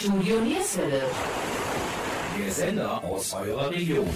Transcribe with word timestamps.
Studio 0.00 0.40
Nierswelle. 0.40 1.02
Der 2.38 2.50
Sender 2.50 3.04
aus 3.04 3.34
eurer 3.34 3.70
Region. 3.70 4.08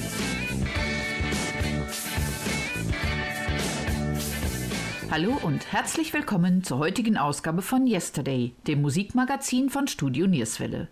Hallo 5.10 5.38
und 5.42 5.70
herzlich 5.70 6.14
willkommen 6.14 6.64
zur 6.64 6.78
heutigen 6.78 7.18
Ausgabe 7.18 7.60
von 7.60 7.86
Yesterday, 7.86 8.54
dem 8.66 8.80
Musikmagazin 8.80 9.68
von 9.68 9.86
Studio 9.86 10.26
Nierswelle. 10.26 10.88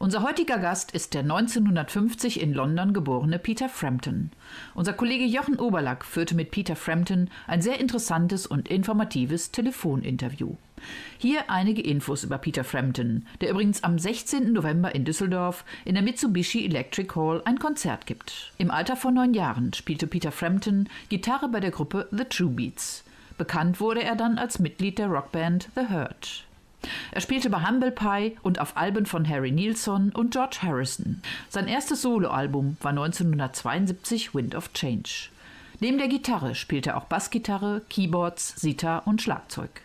Unser 0.00 0.24
heutiger 0.24 0.58
Gast 0.58 0.90
ist 0.90 1.14
der 1.14 1.20
1950 1.20 2.40
in 2.40 2.52
London 2.52 2.92
geborene 2.92 3.38
Peter 3.38 3.68
Frampton. 3.68 4.32
Unser 4.74 4.92
Kollege 4.92 5.24
Jochen 5.24 5.60
Oberlack 5.60 6.04
führte 6.04 6.34
mit 6.34 6.50
Peter 6.50 6.74
Frampton 6.74 7.30
ein 7.46 7.62
sehr 7.62 7.78
interessantes 7.78 8.48
und 8.48 8.66
informatives 8.66 9.52
Telefoninterview. 9.52 10.56
Hier 11.18 11.50
einige 11.50 11.82
Infos 11.82 12.24
über 12.24 12.38
Peter 12.38 12.64
Frampton, 12.64 13.26
der 13.40 13.50
übrigens 13.50 13.84
am 13.84 13.98
16. 13.98 14.52
November 14.52 14.94
in 14.94 15.04
Düsseldorf 15.04 15.64
in 15.84 15.94
der 15.94 16.02
Mitsubishi 16.02 16.64
Electric 16.64 17.14
Hall 17.14 17.42
ein 17.44 17.58
Konzert 17.58 18.06
gibt. 18.06 18.52
Im 18.58 18.70
Alter 18.70 18.96
von 18.96 19.14
neun 19.14 19.34
Jahren 19.34 19.72
spielte 19.72 20.06
Peter 20.06 20.32
Frampton 20.32 20.88
Gitarre 21.08 21.48
bei 21.48 21.60
der 21.60 21.70
Gruppe 21.70 22.08
The 22.10 22.24
True 22.24 22.50
Beats. 22.50 23.04
Bekannt 23.38 23.80
wurde 23.80 24.02
er 24.02 24.16
dann 24.16 24.38
als 24.38 24.58
Mitglied 24.58 24.98
der 24.98 25.08
Rockband 25.08 25.68
The 25.74 25.88
Hurt. 25.88 26.44
Er 27.12 27.20
spielte 27.20 27.50
bei 27.50 27.66
Humble 27.66 27.92
Pie 27.92 28.36
und 28.42 28.58
auf 28.58 28.76
Alben 28.76 29.06
von 29.06 29.28
Harry 29.28 29.52
Nilsson 29.52 30.10
und 30.10 30.32
George 30.32 30.58
Harrison. 30.62 31.22
Sein 31.48 31.68
erstes 31.68 32.02
Soloalbum 32.02 32.76
war 32.80 32.90
1972 32.90 34.34
Wind 34.34 34.54
of 34.54 34.72
Change. 34.72 35.28
Neben 35.80 35.98
der 35.98 36.08
Gitarre 36.08 36.54
spielte 36.54 36.90
er 36.90 36.96
auch 36.96 37.04
Bassgitarre, 37.04 37.82
Keyboards, 37.88 38.54
Sitar 38.60 39.06
und 39.06 39.22
Schlagzeug. 39.22 39.82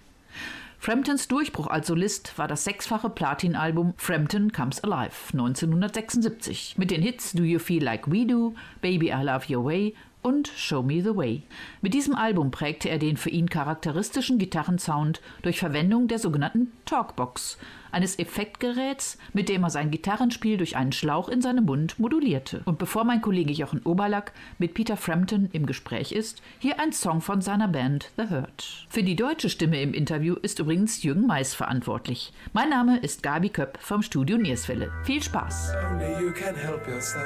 Framptons 0.79 1.27
Durchbruch 1.27 1.67
als 1.67 1.87
Solist 1.87 2.37
war 2.37 2.47
das 2.47 2.63
sechsfache 2.63 3.09
Platinalbum 3.09 3.93
Frampton 3.97 4.51
Comes 4.51 4.83
Alive 4.83 5.15
1976 5.33 6.75
mit 6.77 6.91
den 6.91 7.01
Hits 7.01 7.33
Do 7.33 7.43
You 7.43 7.59
Feel 7.59 7.83
Like 7.83 8.09
We 8.09 8.25
Do, 8.25 8.55
Baby 8.81 9.07
I 9.09 9.23
Love 9.23 9.53
Your 9.53 9.65
Way 9.65 9.95
und 10.21 10.47
Show 10.47 10.83
Me 10.83 11.01
the 11.01 11.15
Way. 11.15 11.43
Mit 11.81 11.93
diesem 11.93 12.15
Album 12.15 12.51
prägte 12.51 12.89
er 12.89 12.99
den 12.99 13.17
für 13.17 13.29
ihn 13.29 13.49
charakteristischen 13.49 14.37
Gitarrensound 14.37 15.21
durch 15.41 15.59
Verwendung 15.59 16.07
der 16.07 16.19
sogenannten 16.19 16.71
Talkbox, 16.85 17.57
eines 17.97 18.19
Effektgeräts, 18.19 19.17
mit 19.33 19.49
dem 19.49 19.63
er 19.63 19.71
sein 19.71 19.89
Gitarrenspiel 19.89 20.57
durch 20.57 20.75
einen 20.77 20.91
Schlauch 20.91 21.29
in 21.29 21.41
seinem 21.41 21.65
Mund 21.65 21.97
modulierte. 21.97 22.61
Und 22.65 22.77
bevor 22.77 23.05
mein 23.05 23.21
Kollege 23.21 23.51
Jochen 23.51 23.81
Oberlack 23.85 24.33
mit 24.59 24.75
Peter 24.75 24.97
Frampton 24.97 25.49
im 25.51 25.65
Gespräch 25.65 26.11
ist, 26.11 26.43
hier 26.59 26.79
ein 26.79 26.93
Song 26.93 27.21
von 27.21 27.41
seiner 27.41 27.67
Band 27.67 28.11
The 28.15 28.29
Hurt. 28.29 28.85
Für 28.87 29.01
die 29.01 29.15
deutsche 29.15 29.49
Stimme 29.49 29.81
im 29.81 29.95
Interview 29.95 30.35
ist 30.35 30.59
übrigens 30.59 31.01
Jürgen 31.01 31.25
Mais 31.25 31.55
verantwortlich. 31.55 32.33
Mein 32.53 32.69
Name 32.69 32.99
ist 32.99 33.23
Gabi 33.23 33.49
Köpp 33.49 33.79
vom 33.81 34.03
Studio 34.03 34.37
Nierswelle. 34.37 34.91
Viel 35.03 35.23
Spaß! 35.23 35.73
Only 35.89 36.23
you 36.23 36.31
can 36.33 36.53
help 36.53 36.87
yourself, 36.87 37.25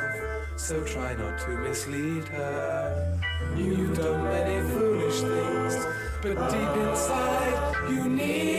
so 0.56 0.76
try 0.86 1.14
not 1.16 1.38
to 1.38 1.52
mislead 1.68 2.24
her. 2.30 3.20
You've 3.58 3.98
done 3.98 4.24
many 4.24 4.62
foolish 4.70 5.20
things, 5.20 5.86
but 6.22 6.38
deep 6.50 6.88
inside 6.88 7.76
you 7.90 8.08
need 8.08 8.51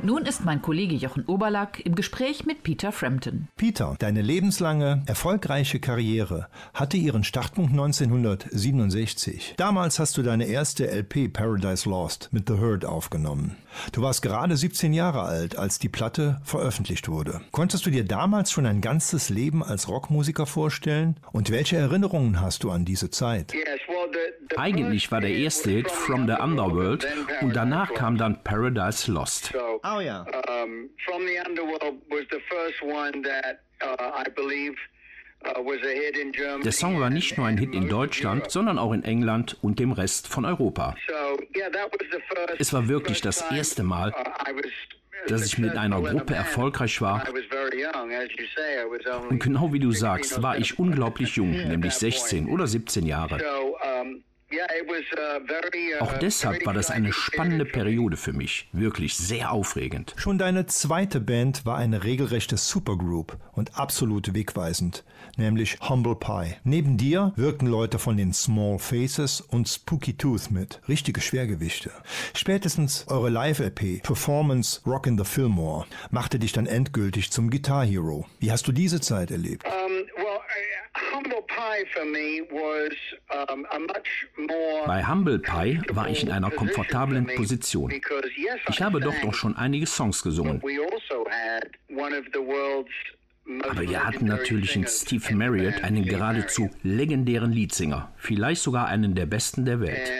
Und 0.00 0.06
nun 0.06 0.24
ist 0.24 0.46
mein 0.46 0.62
Kollege 0.62 0.94
Jochen 0.94 1.26
Oberlack 1.26 1.84
im 1.84 1.94
Gespräch 1.94 2.46
mit 2.46 2.62
Peter 2.62 2.90
Frampton. 2.90 3.48
Peter, 3.58 3.96
deine 3.98 4.22
lebenslange, 4.22 5.02
erfolgreiche 5.04 5.78
Karriere 5.78 6.48
hatte 6.72 6.96
ihren 6.96 7.22
Startpunkt 7.22 7.72
1967. 7.72 9.56
Damals 9.58 9.98
hast 9.98 10.16
du 10.16 10.22
deine 10.22 10.46
erste 10.46 10.90
LP 10.90 11.30
Paradise 11.30 11.86
Lost 11.86 12.30
mit 12.32 12.48
The 12.48 12.54
Hurt 12.54 12.86
aufgenommen. 12.86 13.56
Du 13.92 14.00
warst 14.00 14.22
gerade 14.22 14.56
17 14.56 14.94
Jahre 14.94 15.20
alt, 15.20 15.58
als 15.58 15.78
die 15.78 15.90
Platte 15.90 16.40
veröffentlicht 16.44 17.06
wurde. 17.10 17.42
Konntest 17.50 17.84
du 17.84 17.90
dir 17.90 18.04
damals 18.04 18.50
schon 18.50 18.64
ein 18.64 18.80
ganzes 18.80 19.28
Leben 19.28 19.62
als 19.62 19.86
Rockmusiker 19.88 20.46
vorstellen? 20.46 21.16
Und 21.30 21.50
welche 21.50 21.76
Erinnerungen 21.76 22.40
hast 22.40 22.64
du 22.64 22.70
an 22.70 22.86
diese 22.86 23.10
Zeit? 23.10 23.52
Eigentlich 24.60 25.10
war 25.10 25.22
der 25.22 25.30
erste 25.30 25.70
Hit 25.70 25.90
From 25.90 26.26
the 26.26 26.34
Underworld 26.34 27.06
und 27.40 27.56
danach 27.56 27.94
kam 27.94 28.18
dann 28.18 28.44
Paradise 28.44 29.10
Lost. 29.10 29.54
Oh 29.54 30.00
ja. 30.00 30.20
um, 30.20 30.90
From 31.06 31.22
the 31.26 31.38
Underworld 31.48 31.94
was 32.10 32.26
the 32.30 32.40
first 32.46 32.82
one 32.82 33.22
that 33.22 33.60
uh, 33.82 34.20
I 34.20 34.28
believe 34.30 34.74
Der 36.62 36.72
Song 36.72 37.00
war 37.00 37.08
nicht 37.08 37.38
nur 37.38 37.46
ein 37.46 37.56
Hit 37.56 37.74
in 37.74 37.88
Deutschland, 37.88 38.50
sondern 38.50 38.78
auch 38.78 38.92
in 38.92 39.02
England 39.02 39.56
und 39.62 39.78
dem 39.78 39.92
Rest 39.92 40.28
von 40.28 40.44
Europa. 40.44 40.94
Es 42.58 42.74
war 42.74 42.88
wirklich 42.88 43.22
das 43.22 43.42
erste 43.50 43.82
Mal, 43.82 44.14
dass 45.28 45.46
ich 45.46 45.56
mit 45.56 45.78
einer 45.78 46.02
Gruppe 46.02 46.34
erfolgreich 46.34 47.00
war. 47.00 47.24
Und 49.30 49.42
genau 49.42 49.72
wie 49.72 49.78
du 49.78 49.92
sagst, 49.92 50.42
war 50.42 50.58
ich 50.58 50.78
unglaublich 50.78 51.36
jung, 51.36 51.52
nämlich 51.52 51.94
16 51.94 52.46
oder 52.46 52.66
17 52.66 53.06
Jahre. 53.06 53.38
Auch 56.00 56.18
deshalb 56.18 56.66
war 56.66 56.74
das 56.74 56.90
eine 56.90 57.12
spannende 57.12 57.64
Periode 57.64 58.16
für 58.16 58.32
mich, 58.32 58.68
wirklich 58.72 59.16
sehr 59.16 59.52
aufregend. 59.52 60.14
Schon 60.16 60.38
deine 60.38 60.66
zweite 60.66 61.20
Band 61.20 61.64
war 61.66 61.76
eine 61.76 62.02
regelrechte 62.02 62.56
Supergroup 62.56 63.38
und 63.52 63.78
absolut 63.78 64.34
wegweisend, 64.34 65.04
nämlich 65.36 65.78
Humble 65.88 66.16
Pie. 66.16 66.56
Neben 66.64 66.96
dir 66.96 67.32
wirkten 67.36 67.66
Leute 67.66 67.98
von 67.98 68.16
den 68.16 68.32
Small 68.32 68.78
Faces 68.78 69.40
und 69.40 69.68
Spooky 69.68 70.14
Tooth 70.14 70.50
mit, 70.50 70.80
richtige 70.88 71.20
Schwergewichte. 71.20 71.92
Spätestens 72.34 73.06
eure 73.08 73.30
Live-LP 73.30 74.02
Performance 74.02 74.80
Rock 74.84 75.06
in 75.06 75.16
the 75.16 75.24
Fillmore 75.24 75.86
machte 76.10 76.38
dich 76.38 76.52
dann 76.52 76.66
endgültig 76.66 77.30
zum 77.30 77.50
Guitar 77.50 77.84
Hero. 77.84 78.26
Wie 78.40 78.50
hast 78.50 78.66
du 78.66 78.72
diese 78.72 79.00
Zeit 79.00 79.30
erlebt? 79.30 79.64
Um, 79.64 80.09
Bei 84.86 85.06
Humble 85.06 85.38
Pie 85.38 85.80
war 85.90 86.08
ich 86.08 86.22
in 86.22 86.30
einer 86.30 86.50
komfortablen 86.50 87.26
Position. 87.26 87.92
Ich 88.68 88.82
habe 88.82 89.00
doch 89.00 89.14
doch 89.20 89.34
schon 89.34 89.56
einige 89.56 89.86
Songs 89.86 90.22
gesungen. 90.22 90.62
We 90.62 90.80
also 90.80 91.26
had 91.28 91.70
one 91.90 92.16
of 92.18 92.24
the 92.32 92.38
world's 92.38 92.90
most 93.44 93.70
Aber 93.70 93.82
wir 93.82 94.04
hatten 94.04 94.26
natürlich 94.26 94.76
in 94.76 94.86
Steve 94.86 95.34
Marriott 95.34 95.82
einen 95.82 96.04
geradezu 96.04 96.70
legendären 96.82 97.52
Leadsänger, 97.52 98.12
vielleicht 98.16 98.62
sogar 98.62 98.86
einen 98.86 99.14
der 99.14 99.26
besten 99.26 99.64
der 99.64 99.80
Welt. 99.80 100.10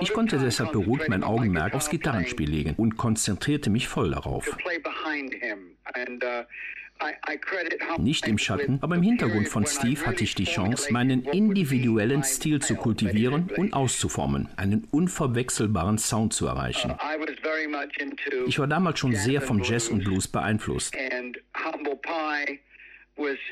Ich 0.00 0.12
konnte 0.12 0.38
deshalb 0.38 0.72
beruhigt 0.72 1.08
mein 1.08 1.22
Augenmerk 1.22 1.74
aufs 1.74 1.90
guitar 1.90 2.14
Gitarrenspiel 2.14 2.46
playing 2.46 2.64
legen 2.68 2.74
und 2.78 2.96
konzentrierte 2.96 3.68
mich 3.68 3.88
voll 3.88 4.12
darauf. 4.12 4.56
Nicht 7.98 8.26
im 8.26 8.38
Schatten, 8.38 8.78
aber 8.82 8.96
im 8.96 9.02
Hintergrund 9.02 9.48
von 9.48 9.66
Steve 9.66 10.06
hatte 10.06 10.24
ich 10.24 10.34
die 10.34 10.44
Chance, 10.44 10.92
meinen 10.92 11.24
individuellen 11.24 12.22
Stil 12.22 12.60
zu 12.60 12.74
kultivieren 12.74 13.50
und 13.56 13.72
auszuformen, 13.72 14.48
einen 14.56 14.84
unverwechselbaren 14.90 15.98
Sound 15.98 16.32
zu 16.32 16.46
erreichen. 16.46 16.94
Ich 18.46 18.58
war 18.58 18.66
damals 18.66 18.98
schon 18.98 19.14
sehr 19.14 19.40
vom 19.40 19.62
Jazz 19.62 19.88
und 19.88 20.04
Blues 20.04 20.28
beeinflusst. 20.28 20.96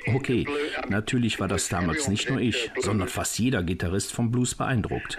Okay, 0.07 0.47
natürlich 0.89 1.41
war 1.41 1.49
das 1.49 1.69
damals 1.69 2.09
nicht 2.09 2.29
nur 2.29 2.39
ich, 2.39 2.71
sondern 2.79 3.09
fast 3.09 3.39
jeder 3.39 3.63
Gitarrist 3.63 4.13
vom 4.13 4.31
Blues 4.31 4.55
beeindruckt. 4.55 5.17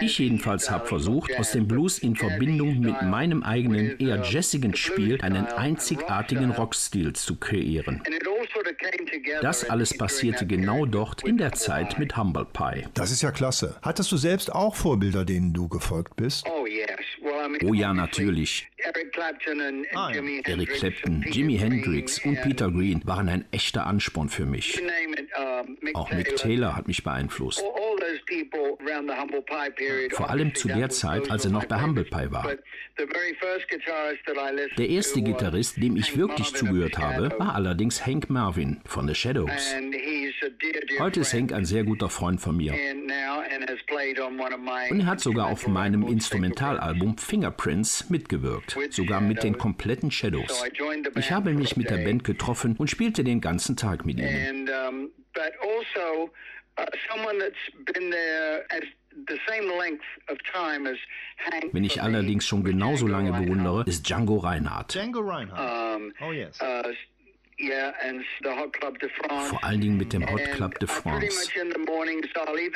Ich 0.00 0.18
jedenfalls 0.18 0.70
habe 0.70 0.86
versucht, 0.86 1.38
aus 1.38 1.52
dem 1.52 1.68
Blues 1.68 1.98
in 1.98 2.16
Verbindung 2.16 2.80
mit 2.80 3.02
meinem 3.02 3.42
eigenen, 3.42 3.98
eher 3.98 4.20
uh, 4.20 4.22
jazzigen 4.22 4.74
Spiel 4.74 5.20
einen 5.20 5.46
einzigartigen. 5.46 6.52
Rockstil 6.52 7.12
zu 7.12 7.36
kreieren. 7.36 8.02
Das 9.40 9.68
alles 9.68 9.96
passierte 9.96 10.46
genau 10.46 10.86
dort 10.86 11.24
in 11.24 11.38
der 11.38 11.52
Zeit 11.52 11.98
mit 11.98 12.16
Humble 12.16 12.46
Pie. 12.52 12.86
Das 12.94 13.10
ist 13.10 13.22
ja 13.22 13.30
klasse. 13.30 13.76
Hattest 13.82 14.12
du 14.12 14.16
selbst 14.16 14.52
auch 14.52 14.74
Vorbilder, 14.74 15.24
denen 15.24 15.52
du 15.52 15.68
gefolgt 15.68 16.16
bist? 16.16 16.46
Oh 16.48 16.66
Oh 17.64 17.74
ja, 17.74 17.92
natürlich. 17.92 18.68
Eric 18.78 19.12
Clapton 19.12 19.84
Ah, 19.94 20.10
ja. 20.10 20.16
Jimi 20.16 20.42
Eric 20.44 20.46
Hendrix 20.46 20.80
Clapton, 20.80 21.24
Jimi 21.30 21.58
Hendrix 21.58 22.24
und 22.24 22.40
Peter 22.42 22.70
Green 22.70 23.00
waren 23.04 23.28
ein 23.28 23.44
echter 23.52 23.86
Ansporn 23.86 24.28
für 24.28 24.46
mich. 24.46 24.80
Mick 25.80 25.96
Auch 25.96 26.10
Mick 26.12 26.36
Taylor 26.36 26.76
hat 26.76 26.88
mich 26.88 27.04
beeinflusst. 27.04 27.62
Vor 30.10 30.30
allem 30.30 30.54
zu 30.54 30.68
der 30.68 30.88
Zeit, 30.90 31.30
als 31.30 31.44
er 31.44 31.50
noch 31.50 31.64
bei 31.64 31.80
Humble. 31.80 32.04
Pie 32.04 32.30
war. 32.30 32.46
Der 34.78 34.88
erste 34.88 35.22
Gitarrist, 35.22 35.76
dem 35.76 35.96
ich 35.96 36.16
wirklich 36.16 36.54
zugehört 36.54 36.98
habe, 36.98 37.34
war 37.38 37.54
allerdings 37.54 38.06
Hank 38.06 38.30
Marvin 38.30 38.80
von 38.84 39.08
The 39.08 39.14
Shadows. 39.14 39.74
Heute 40.98 41.20
ist 41.20 41.32
Hank 41.32 41.52
ein 41.52 41.64
sehr 41.64 41.84
guter 41.84 42.08
Freund 42.08 42.40
von 42.40 42.56
mir. 42.56 42.74
Und 44.90 45.00
er 45.00 45.06
hat 45.06 45.20
sogar 45.20 45.46
auf 45.48 45.66
meinem 45.66 46.06
Instrumentalalbum 46.06 47.18
Fingerprints 47.18 48.10
mitgewirkt, 48.10 48.76
sogar 48.90 49.20
mit 49.20 49.42
den 49.42 49.58
kompletten 49.58 50.10
Shadows. 50.10 50.64
Ich 51.16 51.32
habe 51.32 51.52
mich 51.52 51.76
mit 51.76 51.90
der 51.90 51.98
Band 51.98 52.24
getroffen 52.24 52.76
und 52.76 52.90
spielte 52.90 53.24
den 53.24 53.40
ganzen 53.40 53.76
Tag 53.76 54.04
mit 54.04 54.18
ihnen. 54.18 54.68
Uh, 56.78 56.84
someone 57.10 57.38
that's 57.38 57.54
been 57.92 58.10
there 58.10 58.64
as 58.72 58.82
the 59.28 59.38
same 59.48 59.70
length 59.78 60.04
of 60.28 60.38
time 60.52 60.86
as 60.86 60.96
Hank. 61.36 61.72
Wen 61.74 61.84
ich 61.84 62.00
allerdings 62.00 62.46
schon 62.46 62.64
genauso 62.64 63.06
Django 63.06 63.12
lange 63.12 63.30
Reinhardt. 63.32 63.46
bewundere, 63.46 63.84
ist 63.86 64.08
Django 64.08 64.36
Reinhardt. 64.38 64.94
Django 64.94 65.20
Reinhardt. 65.20 65.96
Um, 65.96 66.12
Oh 66.20 66.32
yes. 66.32 66.58
Vor 69.48 69.64
allen 69.64 69.80
Dingen 69.80 69.96
mit 69.96 70.12
dem 70.12 70.28
Hot 70.30 70.44
Club 70.52 70.78
de 70.78 70.88
France. 70.88 71.50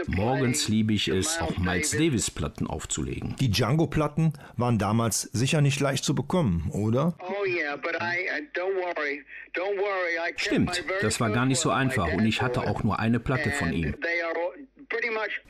Morgens 0.06 0.68
liebe 0.68 0.92
ich 0.92 1.08
es, 1.08 1.40
auch 1.40 1.56
Miles 1.58 1.90
Davis 1.90 2.30
Platten 2.30 2.66
aufzulegen. 2.66 3.36
Die 3.40 3.50
Django-Platten 3.50 4.32
waren 4.56 4.78
damals 4.78 5.22
sicher 5.22 5.60
nicht 5.60 5.80
leicht 5.80 6.04
zu 6.04 6.14
bekommen, 6.14 6.70
oder? 6.72 7.14
Oh 7.20 7.44
yeah, 7.46 7.76
but 7.76 7.96
I, 8.00 8.26
I 8.26 8.48
don't 8.54 8.74
worry, 8.76 9.24
don't 9.54 9.76
worry. 9.78 10.16
I 10.18 10.28
kept 10.28 10.40
Stimmt, 10.40 10.84
das 11.02 11.20
war 11.20 11.30
gar 11.30 11.46
nicht 11.46 11.58
so 11.58 11.70
einfach 11.70 12.12
und 12.12 12.24
ich 12.24 12.42
hatte 12.42 12.62
auch 12.62 12.82
nur 12.82 12.98
eine 12.98 13.20
Platte 13.20 13.50
von 13.50 13.72
ihm. 13.72 13.96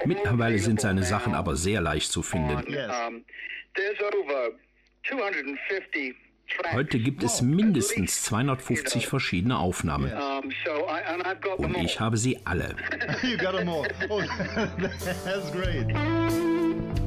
Mittlerweile 0.05 0.59
sind 0.59 0.81
seine 0.81 1.03
Sachen 1.03 1.35
aber 1.35 1.57
sehr 1.57 1.81
leicht 1.81 2.11
zu 2.11 2.23
finden. 2.23 2.57
on, 2.57 3.15
um, 3.15 3.25
there's 3.75 4.01
over 4.01 4.53
250 5.05 6.15
tracks. 6.15 6.26
Heute 6.73 6.99
gibt 6.99 7.23
es 7.23 7.43
mindestens 7.43 8.23
250 8.25 9.07
verschiedene 9.07 9.59
Aufnahmen. 9.59 10.13
Und 11.57 11.77
ich 11.77 12.01
habe 12.01 12.17
sie 12.17 12.41
alle. 12.45 12.75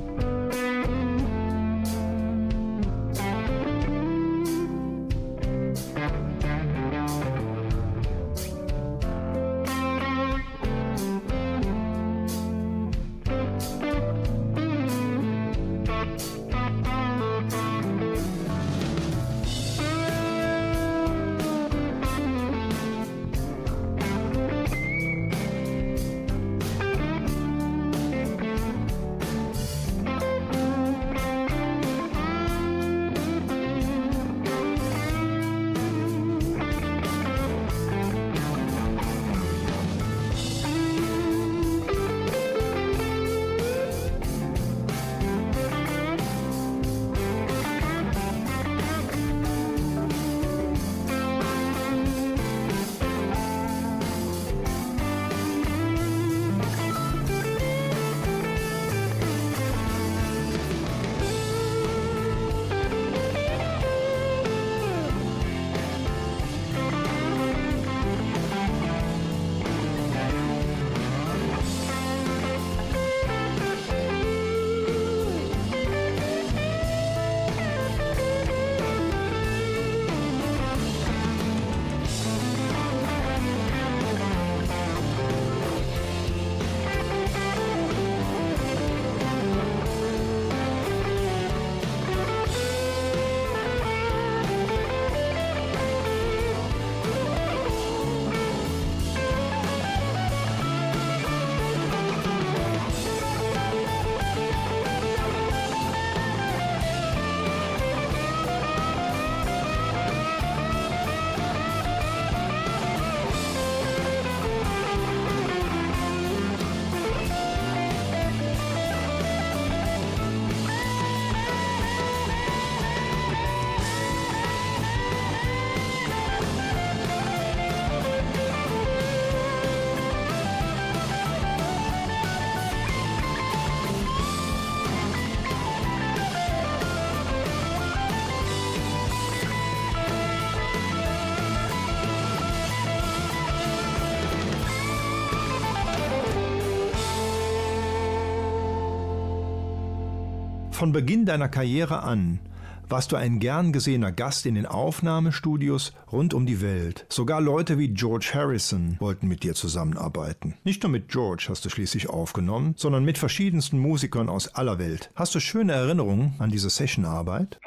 Von 150.79 150.93
Beginn 150.93 151.25
deiner 151.25 151.49
Karriere 151.49 152.03
an 152.03 152.39
warst 152.87 153.11
du 153.11 153.17
ein 153.17 153.39
gern 153.39 153.73
gesehener 153.73 154.13
Gast 154.13 154.45
in 154.45 154.55
den 154.55 154.65
Aufnahmestudios 154.65 155.91
rund 156.09 156.33
um 156.33 156.45
die 156.45 156.61
Welt. 156.61 157.05
Sogar 157.09 157.41
Leute 157.41 157.77
wie 157.77 157.89
George 157.89 158.31
Harrison 158.33 158.95
wollten 159.01 159.27
mit 159.27 159.43
dir 159.43 159.55
zusammenarbeiten. 159.55 160.55
Nicht 160.63 160.81
nur 160.83 160.91
mit 160.93 161.09
George 161.09 161.47
hast 161.49 161.65
du 161.65 161.69
schließlich 161.69 162.09
aufgenommen, 162.09 162.75
sondern 162.77 163.03
mit 163.03 163.17
verschiedensten 163.17 163.77
Musikern 163.77 164.29
aus 164.29 164.55
aller 164.55 164.79
Welt. 164.79 165.11
Hast 165.15 165.35
du 165.35 165.41
schöne 165.41 165.73
Erinnerungen 165.73 166.35
an 166.39 166.49
diese 166.49 166.69
Sessionarbeit? 166.69 167.59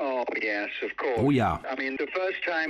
Oh 1.16 1.31
ja. 1.31 1.61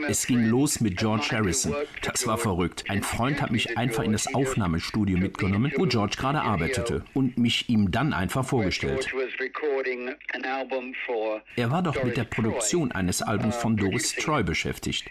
Es 0.09 0.27
ging 0.27 0.45
los 0.47 0.81
mit 0.81 0.97
George 0.97 1.29
Harrison. 1.31 1.75
Das 2.03 2.27
war 2.27 2.39
verrückt. 2.39 2.85
Ein 2.89 3.03
Freund 3.03 3.41
hat 3.41 3.51
mich 3.51 3.79
einfach 3.79 4.03
in 4.03 4.13
das 4.13 4.35
Aufnahmestudio 4.35 5.19
mitgenommen, 5.19 5.73
wo 5.77 5.87
George 5.87 6.17
gerade 6.19 6.41
arbeitete, 6.41 7.05
und 7.15 7.39
mich 7.39 7.69
ihm 7.69 7.91
dann 7.91 8.13
einfach 8.13 8.45
vorgestellt. 8.45 9.13
Er 11.57 11.71
war 11.71 11.83
doch 11.83 12.03
mit 12.03 12.17
der 12.17 12.25
Produktion 12.25 12.93
eines 12.93 13.23
Albums 13.23 13.57
von 13.57 13.77
Doris 13.77 14.15
Troy 14.17 14.43
beschäftigt. 14.43 15.11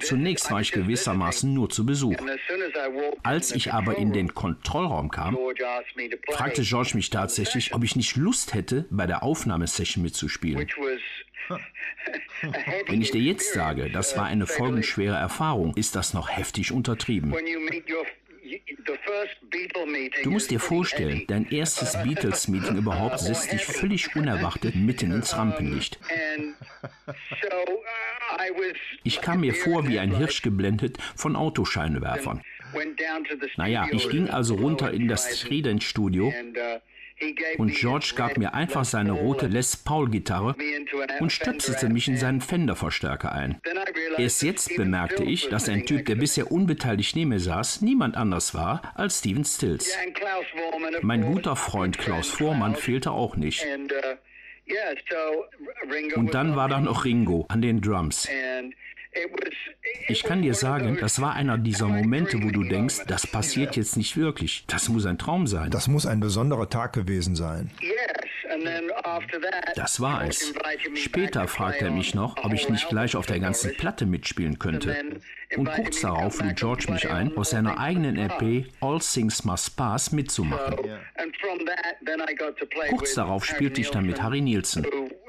Zunächst 0.00 0.50
war 0.50 0.60
ich 0.60 0.72
gewissermaßen 0.72 1.52
nur 1.52 1.70
zu 1.70 1.84
Besuch. 1.84 2.16
Als 3.22 3.52
ich 3.52 3.72
aber 3.72 3.96
in 3.98 4.12
den 4.12 4.34
Kontrollraum 4.34 5.10
kam, 5.10 5.36
fragte 6.30 6.62
George 6.62 6.92
mich 6.94 7.10
tatsächlich, 7.10 7.74
ob 7.74 7.82
ich 7.84 7.96
nicht 7.96 8.16
Lust 8.16 8.54
hätte, 8.54 8.86
bei 8.90 9.06
der 9.06 9.22
Aufnahmesession 9.22 10.02
mitzuspielen. 10.02 10.68
Wenn 12.86 13.02
ich 13.02 13.10
dir 13.10 13.20
jetzt 13.20 13.52
sage, 13.52 13.90
das 13.90 14.16
war 14.16 14.24
eine 14.24 14.46
folgenschwere 14.46 15.16
Erfahrung, 15.16 15.76
ist 15.76 15.96
das 15.96 16.14
noch 16.14 16.30
heftig 16.30 16.72
untertrieben. 16.72 17.34
Du 20.22 20.30
musst 20.30 20.50
dir 20.50 20.60
vorstellen, 20.60 21.24
dein 21.28 21.48
erstes 21.50 22.02
Beatles-Meeting 22.02 22.76
überhaupt 22.76 23.20
setzt 23.20 23.52
dich 23.52 23.64
völlig 23.64 24.16
unerwartet 24.16 24.74
mitten 24.74 25.12
ins 25.12 25.36
Rampenlicht. 25.36 25.98
Ich 29.04 29.20
kam 29.20 29.40
mir 29.40 29.54
vor 29.54 29.86
wie 29.88 29.98
ein 29.98 30.16
Hirsch 30.16 30.42
geblendet 30.42 30.98
von 31.16 31.36
Autoscheinwerfern. 31.36 32.42
Naja, 33.56 33.86
ich 33.90 34.08
ging 34.08 34.30
also 34.30 34.54
runter 34.54 34.92
in 34.92 35.08
das 35.08 35.40
Trident-Studio 35.40 36.32
und 37.58 37.74
George 37.74 38.12
gab 38.16 38.38
mir 38.38 38.54
einfach 38.54 38.84
seine 38.84 39.12
rote 39.12 39.46
Les 39.46 39.76
Paul-Gitarre 39.76 40.54
und 41.20 41.30
stöpselte 41.30 41.88
mich 41.88 42.08
in 42.08 42.16
seinen 42.16 42.40
Fender-Verstärker 42.40 43.32
ein. 43.32 43.60
Erst 44.16 44.42
jetzt 44.42 44.74
bemerkte 44.76 45.24
ich, 45.24 45.48
dass 45.48 45.68
ein 45.68 45.86
Typ, 45.86 46.06
der 46.06 46.16
bisher 46.16 46.50
unbeteiligt 46.50 47.16
neben 47.16 47.30
mir 47.30 47.40
saß, 47.40 47.82
niemand 47.82 48.16
anders 48.16 48.54
war 48.54 48.92
als 48.94 49.18
Steven 49.18 49.44
Stills. 49.44 49.96
Mein 51.02 51.22
guter 51.22 51.56
Freund 51.56 51.98
Klaus 51.98 52.30
Vormann 52.30 52.74
fehlte 52.74 53.10
auch 53.10 53.36
nicht. 53.36 53.66
Und 56.14 56.34
dann 56.34 56.56
war 56.56 56.68
da 56.68 56.80
noch 56.80 57.04
Ringo 57.04 57.46
an 57.48 57.60
den 57.60 57.80
Drums. 57.80 58.28
Ich 60.08 60.22
kann 60.22 60.42
dir 60.42 60.54
sagen, 60.54 60.98
das 61.00 61.20
war 61.20 61.34
einer 61.34 61.58
dieser 61.58 61.88
Momente, 61.88 62.42
wo 62.42 62.50
du 62.50 62.64
denkst, 62.64 63.06
das 63.06 63.26
passiert 63.26 63.76
jetzt 63.76 63.96
nicht 63.96 64.16
wirklich. 64.16 64.64
Das 64.66 64.88
muss 64.88 65.06
ein 65.06 65.18
Traum 65.18 65.46
sein. 65.46 65.70
Das 65.70 65.88
muss 65.88 66.06
ein 66.06 66.20
besonderer 66.20 66.68
Tag 66.68 66.92
gewesen 66.92 67.34
sein. 67.34 67.70
Das 69.74 70.00
war 70.00 70.24
es. 70.26 70.52
Später 70.94 71.48
fragte 71.48 71.86
er 71.86 71.90
mich 71.90 72.14
noch, 72.14 72.36
ob 72.44 72.52
ich 72.52 72.68
nicht 72.68 72.88
gleich 72.88 73.16
auf 73.16 73.26
der 73.26 73.40
ganzen 73.40 73.76
Platte 73.76 74.06
mitspielen 74.06 74.58
könnte. 74.58 74.96
Und 75.56 75.70
kurz 75.70 76.00
darauf 76.00 76.40
lud 76.40 76.56
George 76.56 76.86
mich 76.90 77.08
ein, 77.10 77.36
aus 77.36 77.50
seiner 77.50 77.78
eigenen 77.78 78.16
LP 78.16 78.66
All 78.80 79.00
Things 79.00 79.44
Must 79.44 79.76
Pass 79.76 80.12
mitzumachen. 80.12 80.76
Kurz 82.90 83.14
darauf 83.14 83.44
spielte 83.44 83.80
ich 83.80 83.90
dann 83.90 84.06
mit 84.06 84.22
Harry 84.22 84.40
Nielsen, 84.40 84.86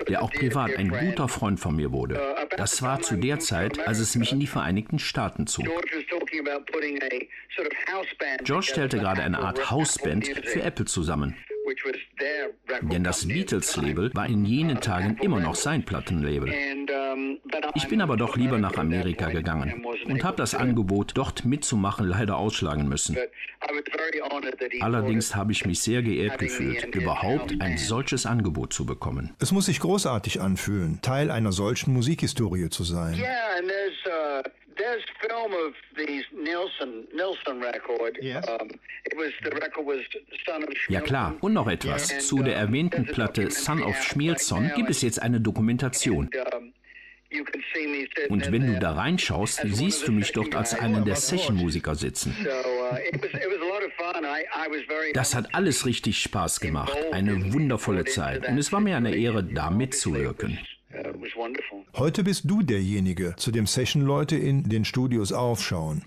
der 0.08 0.22
auch 0.22 0.32
privat 0.32 0.78
ein 0.78 0.90
guter 0.90 1.28
Freund 1.28 1.60
von 1.60 1.75
mir 1.75 1.92
wurde. 1.92 2.20
Das 2.56 2.82
war 2.82 3.01
zu 3.01 3.16
der 3.16 3.40
Zeit, 3.40 3.80
als 3.88 4.00
es 4.00 4.16
mich 4.16 4.32
in 4.32 4.40
die 4.40 4.48
Vereinigten 4.48 5.00
Staaten 5.00 5.48
zog. 5.48 5.66
George 8.44 8.68
stellte 8.68 8.98
gerade 8.98 9.22
eine 9.24 9.40
Art 9.40 9.72
Hausband 9.72 10.28
für 10.28 10.62
Apple 10.62 10.86
zusammen. 10.86 11.36
Denn 12.82 13.04
das 13.04 13.28
Beatles-Label 13.28 14.12
war 14.14 14.28
in 14.28 14.46
jenen 14.46 14.82
Tagen 14.82 15.18
immer 15.22 15.40
noch 15.40 15.56
sein 15.56 15.84
Plattenlabel. 15.84 16.54
Ich 17.76 17.88
bin 17.88 18.02
aber 18.02 18.18
doch 18.18 18.36
lieber 18.36 18.58
nach 18.58 18.78
Amerika 18.78 19.30
gegangen 19.30 19.86
und 20.06 20.24
habe 20.24 20.38
das 20.38 20.56
Angebot, 20.56 21.12
dort 21.16 21.46
mitzumachen, 21.46 22.08
leider 22.08 22.38
ausschlagen 22.38 22.88
müssen. 22.88 23.18
Allerdings 24.82 25.36
habe 25.36 25.52
ich 25.52 25.66
mich 25.66 25.82
sehr 25.82 26.02
geehrt 26.02 26.40
gefühlt, 26.40 26.96
überhaupt 26.96 27.54
ein 27.60 27.78
solches 27.78 28.26
Angebot 28.26 28.74
zu 28.74 28.86
bekommen. 28.86 29.36
Es 29.40 29.52
muss 29.52 29.68
sich 29.68 29.80
großartig 29.80 30.42
anfühlen, 30.42 31.02
Teil 31.02 31.32
einer 31.32 31.52
solchen 31.52 31.94
Musikhistorie 31.94 32.70
zu 32.70 32.84
sein. 32.84 33.22
There's 34.78 35.04
film 35.22 35.54
of 35.54 35.74
the 35.96 36.24
Nilsson 36.34 37.08
Nilsson 37.13 37.62
record. 37.62 38.18
Yes. 38.22 38.46
Um, 38.48 38.70
it 39.06 39.18
was 39.18 39.32
the 39.44 39.51
record 39.51 39.86
was 39.86 40.01
Son 40.46 40.63
of 40.63 40.70
Ja 40.90 41.01
klar, 41.01 41.36
und 41.42 41.54
noch 41.54 41.68
etwas. 41.68 42.08
Zu 42.20 42.44
der 42.44 42.56
erwähnten 42.56 43.06
Platte 43.06 43.50
Son 43.51 43.82
of 43.84 44.01
Schmielson 44.04 44.72
gibt 44.75 44.90
es 44.90 45.01
jetzt 45.01 45.22
eine 45.22 45.42
Dokumentation. 45.42 46.30
Und 48.30 48.51
wenn 48.51 48.68
du 48.68 48.80
da 48.80 48.92
reinschaust, 48.92 49.62
siehst 49.63 50.08
du 50.08 50.12
mich 50.12 50.34
dort 50.34 50.54
als 50.54 50.74
einen 50.78 51.06
der 51.06 51.16
Session-Musiker 51.16 51.96
sitzen. 51.96 52.36
Uh, 52.42 52.98
das 55.13 55.34
hat 55.34 55.56
alles 55.56 55.86
richtig 55.86 56.22
Spaß 56.22 56.60
gemacht. 56.60 56.98
Eine 57.12 57.54
wundervolle 57.54 58.04
Zeit. 58.04 58.48
Und 58.48 58.58
es 58.58 58.74
war 58.74 58.82
mir 58.82 58.98
eine 58.98 59.16
Ehre, 59.16 59.44
da 59.44 59.70
mitzuwirken. 59.70 60.60
Heute 61.96 62.24
bist 62.24 62.44
du 62.46 62.62
derjenige, 62.62 63.36
zu 63.38 63.51
dem 63.51 63.68
Session-Leute 63.68 64.38
in 64.38 64.63
den 64.63 64.86
Studios 64.86 65.32
aufschauen. 65.32 66.03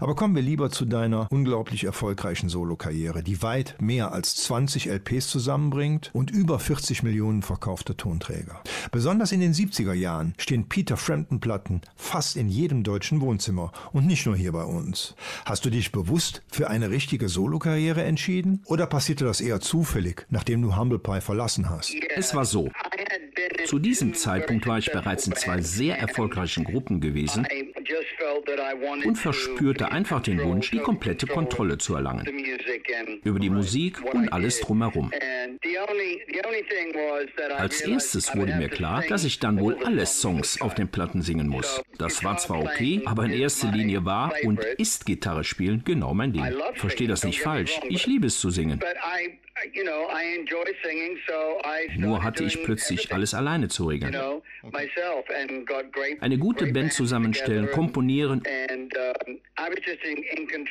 Aber 0.00 0.14
kommen 0.14 0.34
wir 0.34 0.42
lieber 0.42 0.70
zu 0.70 0.84
deiner 0.84 1.30
unglaublich 1.30 1.84
erfolgreichen 1.84 2.48
Solokarriere, 2.48 3.22
die 3.22 3.42
weit 3.42 3.76
mehr 3.80 4.12
als 4.12 4.36
20 4.36 4.86
LPs 4.86 5.28
zusammenbringt 5.28 6.10
und 6.12 6.30
über 6.30 6.58
40 6.58 7.02
Millionen 7.02 7.42
verkaufte 7.42 7.96
Tonträger. 7.96 8.60
Besonders 8.90 9.32
in 9.32 9.40
den 9.40 9.54
70er 9.54 9.92
Jahren 9.92 10.34
stehen 10.38 10.68
Peter 10.68 10.96
Frampton 10.96 11.40
Platten 11.40 11.82
fast 11.96 12.36
in 12.36 12.48
jedem 12.48 12.82
deutschen 12.82 13.20
Wohnzimmer 13.20 13.72
und 13.92 14.06
nicht 14.06 14.26
nur 14.26 14.36
hier 14.36 14.52
bei 14.52 14.64
uns. 14.64 15.14
Hast 15.44 15.64
du 15.64 15.70
dich 15.70 15.92
bewusst 15.92 16.42
für 16.50 16.68
eine 16.68 16.90
richtige 16.90 17.28
Solokarriere 17.28 18.02
entschieden 18.02 18.62
oder 18.66 18.86
passierte 18.86 19.24
das 19.24 19.40
eher 19.40 19.60
zufällig, 19.60 20.26
nachdem 20.30 20.62
du 20.62 20.76
Humble 20.76 20.98
Pie 20.98 21.20
verlassen 21.20 21.70
hast? 21.70 21.94
Es 22.16 22.34
war 22.34 22.44
so. 22.44 22.68
Zu 23.66 23.78
diesem 23.78 24.14
Zeitpunkt 24.14 24.66
war 24.66 24.78
ich 24.78 24.90
bereits 24.90 25.26
in 25.26 25.34
zwei 25.34 25.60
sehr 25.60 25.98
erfolgreichen 25.98 26.64
Gruppen 26.64 27.00
gewesen 27.00 27.46
und 29.04 29.16
verspürte 29.16 29.90
einfach 29.90 30.20
den 30.20 30.42
Wunsch, 30.42 30.70
die 30.70 30.78
komplette 30.78 31.26
Kontrolle 31.26 31.78
zu 31.78 31.94
erlangen. 31.94 32.26
Über 33.24 33.38
die 33.38 33.50
Musik 33.50 34.02
und 34.14 34.32
alles 34.32 34.60
drumherum. 34.60 35.10
Als 37.56 37.80
erstes 37.80 38.34
wurde 38.34 38.54
mir 38.56 38.68
klar, 38.68 39.02
dass 39.08 39.24
ich 39.24 39.38
dann 39.38 39.60
wohl 39.60 39.76
alle 39.84 40.06
Songs 40.06 40.60
auf 40.60 40.74
den 40.74 40.88
Platten 40.88 41.22
singen 41.22 41.48
muss. 41.48 41.82
Das 41.98 42.22
war 42.24 42.36
zwar 42.38 42.60
okay, 42.60 43.02
aber 43.04 43.24
in 43.24 43.32
erster 43.32 43.70
Linie 43.72 44.04
war 44.04 44.32
und 44.44 44.60
ist 44.78 45.06
Gitarre 45.06 45.44
spielen 45.44 45.82
genau 45.84 46.14
mein 46.14 46.32
Ding. 46.32 46.44
Verstehe 46.74 47.08
das 47.08 47.24
nicht 47.24 47.40
falsch. 47.40 47.80
Ich 47.88 48.06
liebe 48.06 48.26
es 48.26 48.38
zu 48.38 48.50
singen. 48.50 48.80
Nur 51.96 52.22
hatte 52.22 52.44
ich 52.44 52.62
plötzlich 52.62 53.12
alles 53.12 53.34
alleine 53.34 53.68
zu 53.68 53.86
regeln. 53.86 54.16
Eine 56.20 56.38
gute 56.38 56.66
Band 56.66 56.92
zusammenstellen, 56.92 57.70
komponieren 57.70 58.42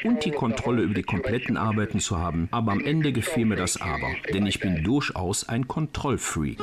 und 0.04 0.26
die 0.26 0.32
Kontrolle 0.32 0.82
über 0.82 0.94
die 0.94 1.04
kompletten 1.04 1.58
Arbeiten 1.58 2.00
zu 2.00 2.18
haben. 2.18 2.48
Aber 2.52 2.72
am 2.72 2.84
Ende 2.84 3.12
gefiel 3.12 3.46
mir 3.46 3.56
das 3.56 3.80
aber, 3.80 4.16
denn 4.34 4.46
ich 4.46 4.60
bin 4.60 4.84
durchaus 4.84 5.48
ein 5.50 5.68
Kontrollfreak. 5.68 6.60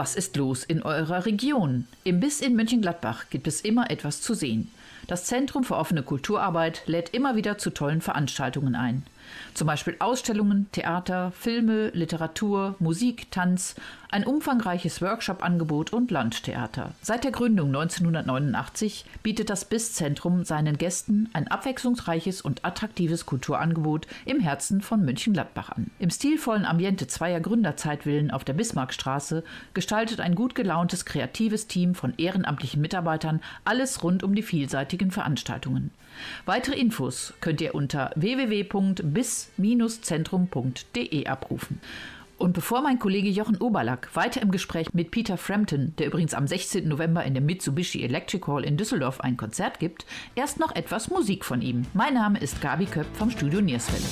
Was 0.00 0.14
ist 0.14 0.34
los 0.38 0.64
in 0.64 0.82
eurer 0.82 1.26
Region? 1.26 1.86
Im 2.04 2.20
Biss 2.20 2.40
in 2.40 2.56
Mönchengladbach 2.56 3.28
gibt 3.28 3.46
es 3.46 3.60
immer 3.60 3.90
etwas 3.90 4.22
zu 4.22 4.32
sehen. 4.32 4.70
Das 5.06 5.26
Zentrum 5.26 5.62
für 5.62 5.76
offene 5.76 6.02
Kulturarbeit 6.02 6.84
lädt 6.86 7.10
immer 7.10 7.36
wieder 7.36 7.58
zu 7.58 7.68
tollen 7.68 8.00
Veranstaltungen 8.00 8.74
ein. 8.74 9.02
Zum 9.54 9.66
Beispiel 9.66 9.96
Ausstellungen, 9.98 10.68
Theater, 10.72 11.32
Filme, 11.32 11.88
Literatur, 11.90 12.74
Musik, 12.78 13.30
Tanz, 13.30 13.74
ein 14.10 14.24
umfangreiches 14.24 15.00
Workshop-Angebot 15.02 15.92
und 15.92 16.10
Landtheater. 16.10 16.92
Seit 17.00 17.22
der 17.24 17.30
Gründung 17.30 17.68
1989 17.68 19.04
bietet 19.22 19.50
das 19.50 19.64
BIS-Zentrum 19.64 20.44
seinen 20.44 20.78
Gästen 20.78 21.28
ein 21.32 21.48
abwechslungsreiches 21.48 22.40
und 22.42 22.64
attraktives 22.64 23.26
Kulturangebot 23.26 24.08
im 24.24 24.40
Herzen 24.40 24.80
von 24.80 25.04
München-Gladbach 25.04 25.70
an. 25.70 25.90
Im 25.98 26.10
stilvollen 26.10 26.64
Ambiente 26.64 27.06
zweier 27.06 27.40
Gründerzeitvillen 27.40 28.30
auf 28.30 28.44
der 28.44 28.54
Bismarckstraße 28.54 29.44
gestaltet 29.74 30.20
ein 30.20 30.34
gut 30.34 30.54
gelauntes, 30.54 31.04
kreatives 31.04 31.68
Team 31.68 31.94
von 31.94 32.14
ehrenamtlichen 32.16 32.80
Mitarbeitern 32.80 33.40
alles 33.64 34.02
rund 34.02 34.24
um 34.24 34.34
die 34.34 34.42
vielseitigen 34.42 35.12
Veranstaltungen. 35.12 35.92
Weitere 36.44 36.76
Infos 36.76 37.34
könnt 37.40 37.60
ihr 37.60 37.74
unter 37.74 38.10
www.bis-zentrum.de 39.20 41.26
abrufen. 41.26 41.80
Und 42.38 42.54
bevor 42.54 42.80
mein 42.80 42.98
Kollege 42.98 43.28
Jochen 43.28 43.58
Oberlack 43.58 44.16
weiter 44.16 44.40
im 44.40 44.50
Gespräch 44.50 44.94
mit 44.94 45.10
Peter 45.10 45.36
Frampton, 45.36 45.92
der 45.98 46.06
übrigens 46.06 46.32
am 46.32 46.46
16. 46.46 46.88
November 46.88 47.22
in 47.22 47.34
der 47.34 47.42
Mitsubishi 47.42 48.02
Electric 48.02 48.46
Hall 48.46 48.64
in 48.64 48.78
Düsseldorf 48.78 49.20
ein 49.20 49.36
Konzert 49.36 49.78
gibt, 49.78 50.06
erst 50.34 50.58
noch 50.58 50.74
etwas 50.74 51.10
Musik 51.10 51.44
von 51.44 51.60
ihm. 51.60 51.84
Mein 51.92 52.14
Name 52.14 52.38
ist 52.38 52.62
Gabi 52.62 52.86
Köpp 52.86 53.14
vom 53.14 53.30
Studio 53.30 53.60
Nierswelle. 53.60 54.06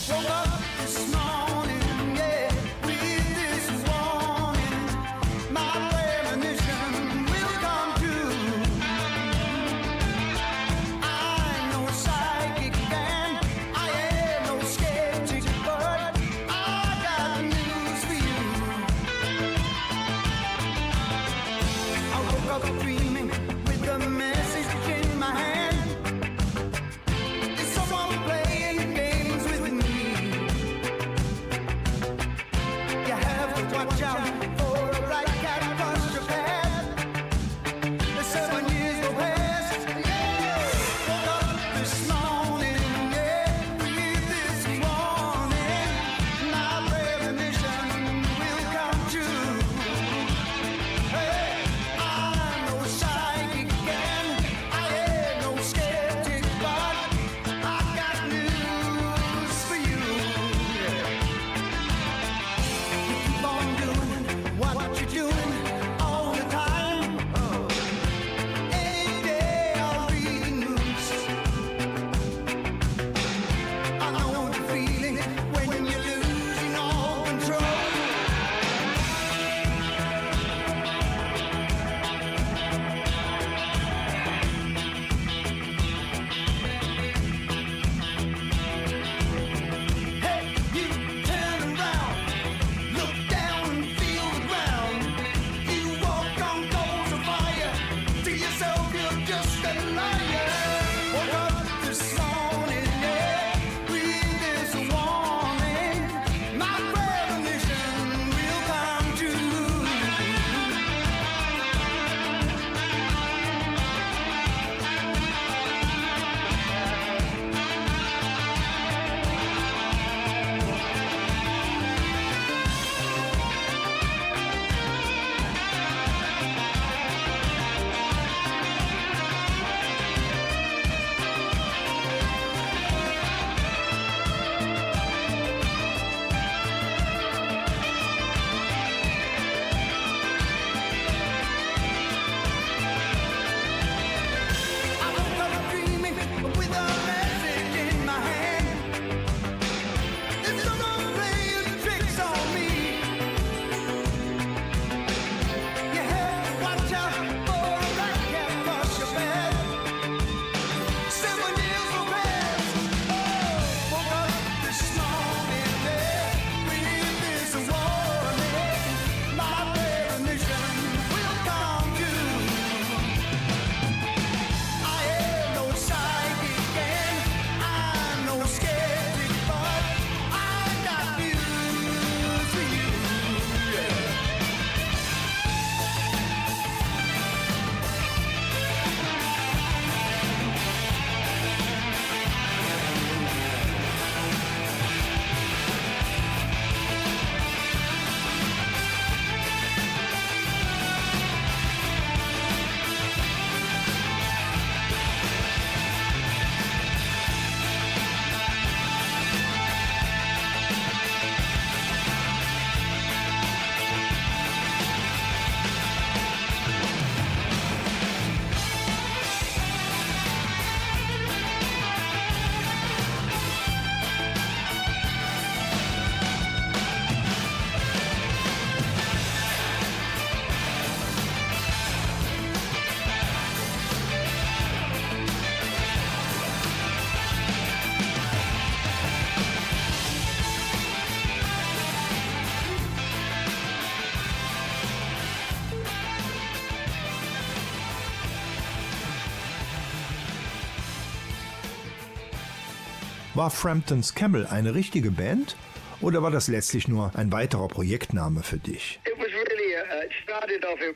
War 253.38 253.50
Framptons 253.50 254.16
Camel 254.16 254.48
eine 254.48 254.74
richtige 254.74 255.12
Band? 255.12 255.54
Oder 256.00 256.24
war 256.24 256.32
das 256.32 256.48
letztlich 256.48 256.88
nur 256.88 257.12
ein 257.14 257.30
weiterer 257.30 257.68
Projektname 257.68 258.42
für 258.42 258.58
dich? 258.58 258.98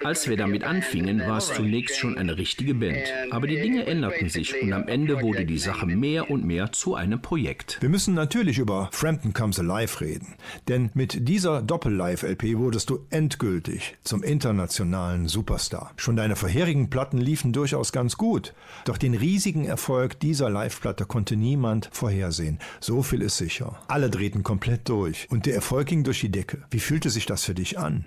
Als 0.04 0.28
wir 0.28 0.36
damit 0.36 0.64
anfingen, 0.64 1.20
war 1.20 1.38
es 1.38 1.48
zunächst 1.48 1.96
schon 1.96 2.18
eine 2.18 2.36
richtige 2.36 2.74
Band. 2.74 3.04
Aber 3.30 3.46
die 3.46 3.60
Dinge 3.60 3.86
änderten 3.86 4.28
sich 4.28 4.60
und 4.60 4.72
am 4.72 4.88
Ende 4.88 5.20
wurde 5.22 5.44
die 5.44 5.58
Sache 5.58 5.86
mehr 5.86 6.28
und 6.30 6.44
mehr 6.44 6.72
zu 6.72 6.94
einem 6.94 7.22
Projekt. 7.22 7.78
Wir 7.80 7.88
müssen 7.88 8.14
natürlich 8.14 8.58
über 8.58 8.88
Frampton 8.92 9.32
Comes 9.32 9.60
Alive 9.60 10.00
reden. 10.00 10.34
Denn 10.68 10.90
mit 10.94 11.28
dieser 11.28 11.62
Doppel-Live-LP 11.62 12.58
wurdest 12.58 12.90
du 12.90 13.06
endgültig 13.10 13.96
zum 14.02 14.22
internationalen 14.22 15.28
Superstar. 15.28 15.92
Schon 15.96 16.16
deine 16.16 16.36
vorherigen 16.36 16.90
Platten 16.90 17.18
liefen 17.18 17.52
durchaus 17.52 17.92
ganz 17.92 18.16
gut. 18.16 18.54
Doch 18.84 18.98
den 18.98 19.14
riesigen 19.14 19.64
Erfolg 19.64 20.18
dieser 20.18 20.50
Live-Platte 20.50 21.04
konnte 21.04 21.36
niemand 21.36 21.90
vorhersehen. 21.92 22.58
So 22.80 23.02
viel 23.02 23.22
ist 23.22 23.36
sicher. 23.36 23.80
Alle 23.86 24.10
drehten 24.10 24.42
komplett 24.42 24.88
durch 24.88 25.28
und 25.30 25.46
der 25.46 25.54
Erfolg 25.54 25.86
ging 25.86 26.02
durch 26.02 26.20
die 26.20 26.30
Decke. 26.30 26.64
Wie 26.70 26.80
fühlte 26.80 27.10
sich 27.10 27.26
das 27.26 27.44
für 27.44 27.54
dich 27.54 27.78
an? 27.78 28.04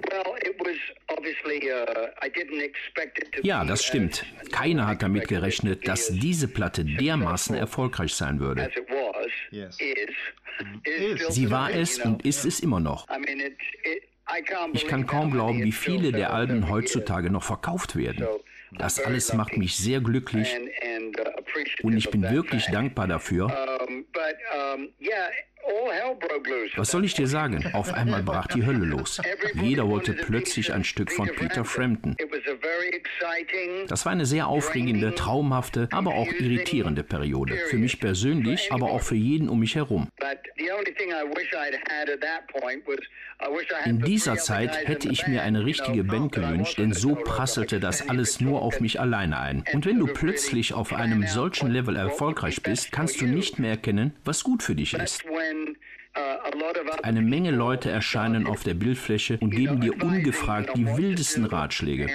Ja, 3.43 3.63
das 3.65 3.84
stimmt. 3.84 4.26
Keiner 4.52 4.88
hat 4.88 5.02
damit 5.02 5.28
gerechnet, 5.28 5.88
dass 5.88 6.08
diese 6.08 6.48
Platte 6.48 6.86
dermaßen 6.86 7.56
erfolgreich 7.56 8.13
sein 8.13 8.39
würde. 8.39 8.71
Sie 11.30 11.52
war 11.52 11.74
es 11.74 12.00
und 12.00 12.26
ist 12.26 12.45
es 12.45 12.60
immer 12.60 12.80
noch. 12.80 13.08
Ich 14.74 14.88
kann 14.88 15.06
kaum 15.06 15.32
glauben, 15.32 15.63
wie 15.63 15.71
viele 15.71 16.12
der 16.12 16.34
Alben 16.34 16.69
heutzutage 16.69 17.30
noch 17.30 17.43
verkauft 17.43 17.95
werden. 17.95 18.28
Das 18.78 19.00
alles 19.00 19.34
macht 19.34 19.58
mich 19.58 19.78
sehr 19.78 20.02
glücklich 20.02 20.54
uh, 20.54 21.88
und 21.88 21.95
ich 21.95 22.10
bin 22.10 22.24
wirklich 22.24 22.65
dankbar 22.65 23.08
dafür. 23.08 23.48
Was 26.76 26.92
soll 26.92 27.06
ich 27.06 27.14
dir 27.14 27.28
sagen? 27.28 27.70
Auf 27.74 27.94
einmal 27.94 28.24
brach 28.24 28.48
die 28.48 28.66
Hölle 28.66 28.86
los. 28.86 29.22
Jeder 29.54 29.88
wollte 29.88 30.14
plötzlich 30.14 30.74
ein 30.74 30.84
Stück 30.84 31.12
von 31.12 31.28
Peter 31.28 31.66
Frampton. 31.66 32.16
Das 33.88 34.06
war 34.06 34.12
eine 34.12 34.26
sehr 34.26 34.48
aufregende, 34.48 35.15
traumhafte, 35.15 35.88
aber 35.91 36.15
auch 36.15 36.28
irritierende 36.28 37.04
Periode. 37.04 37.56
Für 37.70 37.78
mich 37.78 38.00
persönlich, 38.00 38.72
aber 38.72 38.91
auch 38.91 39.02
für 39.02 39.15
jeden 39.15 39.50
um 39.50 39.60
mich 39.60 39.76
herum. 39.76 40.10
In 43.86 44.02
dieser 44.02 44.38
Zeit 44.38 44.88
hätte 44.88 45.10
ich 45.10 45.28
mir 45.28 45.44
eine 45.44 45.65
richtige 45.65 46.04
Band 46.04 46.32
gewünscht, 46.32 46.78
denn 46.78 46.94
so 46.94 47.15
prasselte 47.15 47.80
das 47.80 48.10
alles 48.10 48.39
nur 48.39 48.62
auf 48.62 48.80
mich 48.80 49.00
alleine 49.00 49.39
ein. 49.39 49.63
Und 49.74 49.86
wenn 49.86 50.00
du 50.00 50.08
plötzlich 50.08 50.74
auf 50.74 50.94
einem 50.94 51.28
solchen 51.28 51.70
Level 51.70 51.96
erfolgreich 51.96 52.62
bist, 52.63 52.91
kannst 52.91 53.22
du 53.22 53.26
nicht 53.26 53.60
mehr 53.60 53.72
erkennen, 53.72 54.13
was 54.24 54.44
gut 54.44 54.63
für 54.63 54.76
dich 54.76 54.94
ist. 54.94 55.24
Eine 57.04 57.22
Menge 57.22 57.52
Leute 57.52 57.91
erscheinen 57.91 58.48
auf 58.48 58.63
der 58.63 58.74
Bildfläche 58.74 59.38
und 59.41 59.50
geben 59.52 59.82
dir 59.82 60.02
ungefragt 60.02 60.72
die 60.76 60.86
wildesten 60.86 61.46
Ratschläge. 61.46 62.10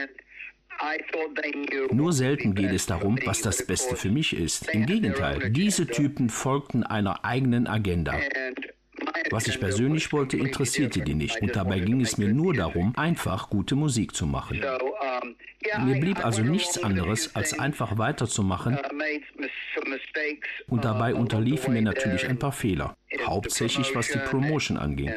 Nur 1.92 2.12
selten 2.12 2.54
geht 2.54 2.72
es 2.72 2.86
darum, 2.86 3.18
was 3.24 3.42
das 3.42 3.66
Beste 3.66 3.96
für 3.96 4.10
mich 4.10 4.34
ist. 4.34 4.68
Im 4.72 4.86
Gegenteil, 4.86 5.50
diese 5.50 5.86
Typen 5.86 6.30
folgten 6.30 6.84
einer 6.84 7.24
eigenen 7.24 7.66
Agenda. 7.66 8.14
Was 9.30 9.46
ich 9.46 9.60
persönlich 9.60 10.12
wollte, 10.12 10.36
interessierte 10.36 11.00
die 11.00 11.14
nicht. 11.14 11.40
Und 11.40 11.54
dabei 11.54 11.80
ging 11.80 12.00
es 12.00 12.18
mir 12.18 12.28
nur 12.28 12.54
darum, 12.54 12.96
einfach 12.96 13.50
gute 13.50 13.76
Musik 13.76 14.14
zu 14.14 14.26
machen. 14.26 14.60
Mir 15.84 16.00
blieb 16.00 16.24
also 16.24 16.42
nichts 16.42 16.82
anderes, 16.82 17.34
als 17.36 17.58
einfach 17.58 17.98
weiterzumachen. 17.98 18.78
Und 20.68 20.84
dabei 20.84 21.14
unterliefen 21.14 21.74
mir 21.74 21.82
natürlich 21.82 22.28
ein 22.28 22.38
paar 22.38 22.52
Fehler. 22.52 22.96
Hauptsächlich 23.22 23.94
was 23.94 24.08
die 24.08 24.18
Promotion 24.18 24.76
anging. 24.76 25.12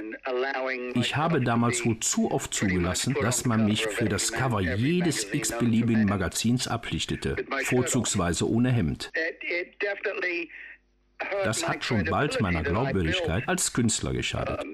Ich 0.95 1.15
habe 1.15 1.41
damals 1.41 1.85
wohl 1.85 1.99
zu 1.99 2.31
oft 2.31 2.53
zugelassen, 2.53 3.15
dass 3.21 3.45
man 3.45 3.65
mich 3.65 3.85
für 3.87 4.09
das 4.09 4.31
Cover 4.31 4.61
jedes 4.61 5.33
x-beliebigen 5.33 6.05
Magazins 6.05 6.67
ablichtete, 6.67 7.35
vorzugsweise 7.63 8.49
ohne 8.49 8.71
Hemd. 8.71 9.11
Das 11.43 11.67
hat 11.67 11.83
schon 11.83 12.05
bald 12.05 12.39
meiner 12.41 12.63
Glaubwürdigkeit 12.63 13.47
als 13.47 13.73
Künstler 13.73 14.13
geschadet, 14.13 14.65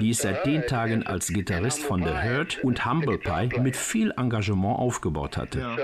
die 0.00 0.10
ich 0.10 0.18
seit 0.18 0.46
den 0.46 0.66
Tagen 0.66 1.06
als 1.06 1.28
Gitarrist 1.28 1.82
von 1.82 2.02
The 2.02 2.10
Hurt 2.10 2.62
und 2.62 2.84
Humble 2.84 3.18
Pie 3.18 3.60
mit 3.60 3.76
viel 3.76 4.12
Engagement 4.16 4.78
aufgebaut 4.78 5.36
hatte. 5.36 5.76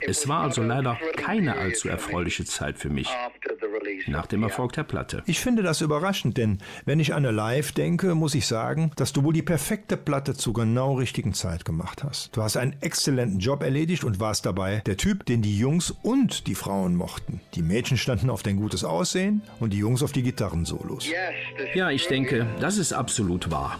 Es 0.00 0.28
war 0.28 0.42
also 0.42 0.62
leider 0.62 0.98
keine 1.16 1.56
allzu 1.56 1.88
erfreuliche 1.88 2.44
Zeit 2.44 2.78
für 2.78 2.90
mich 2.90 3.08
nach 4.06 4.26
dem 4.26 4.42
Erfolg 4.42 4.72
der 4.72 4.84
Platte. 4.84 5.22
Ich 5.26 5.40
finde 5.40 5.62
das 5.62 5.80
überraschend, 5.80 6.36
denn 6.36 6.58
wenn 6.84 7.00
ich 7.00 7.14
an 7.14 7.24
eine 7.24 7.30
Live 7.30 7.72
denke, 7.72 8.14
muss 8.14 8.34
ich 8.34 8.46
sagen, 8.46 8.92
dass 8.96 9.12
du 9.12 9.24
wohl 9.24 9.32
die 9.32 9.42
perfekte 9.42 9.96
Platte 9.96 10.34
zur 10.34 10.54
genau 10.54 10.94
richtigen 10.94 11.34
Zeit 11.34 11.64
gemacht 11.64 12.02
hast. 12.02 12.36
Du 12.36 12.42
hast 12.42 12.56
einen 12.56 12.76
exzellenten 12.80 13.38
Job 13.38 13.62
erledigt 13.62 14.04
und 14.04 14.20
warst 14.20 14.46
dabei 14.46 14.82
der 14.86 14.96
Typ, 14.96 15.26
den 15.26 15.42
die 15.42 15.58
Jungs 15.58 15.90
und 16.02 16.46
die 16.46 16.54
Frauen 16.54 16.96
mochten. 16.96 17.40
Die 17.54 17.62
Mädchen 17.62 17.96
standen 17.96 18.30
auf 18.30 18.42
dein 18.42 18.56
gutes 18.56 18.84
Aussehen 18.84 19.42
und 19.58 19.72
die 19.72 19.78
Jungs 19.78 20.02
auf 20.02 20.12
die 20.12 20.22
Gitarrensolos. 20.22 21.06
Ja, 21.74 21.90
ich 21.90 22.06
denke, 22.06 22.46
das 22.60 22.69
ist 22.78 22.92
absolut 22.92 23.50
wahr. 23.50 23.78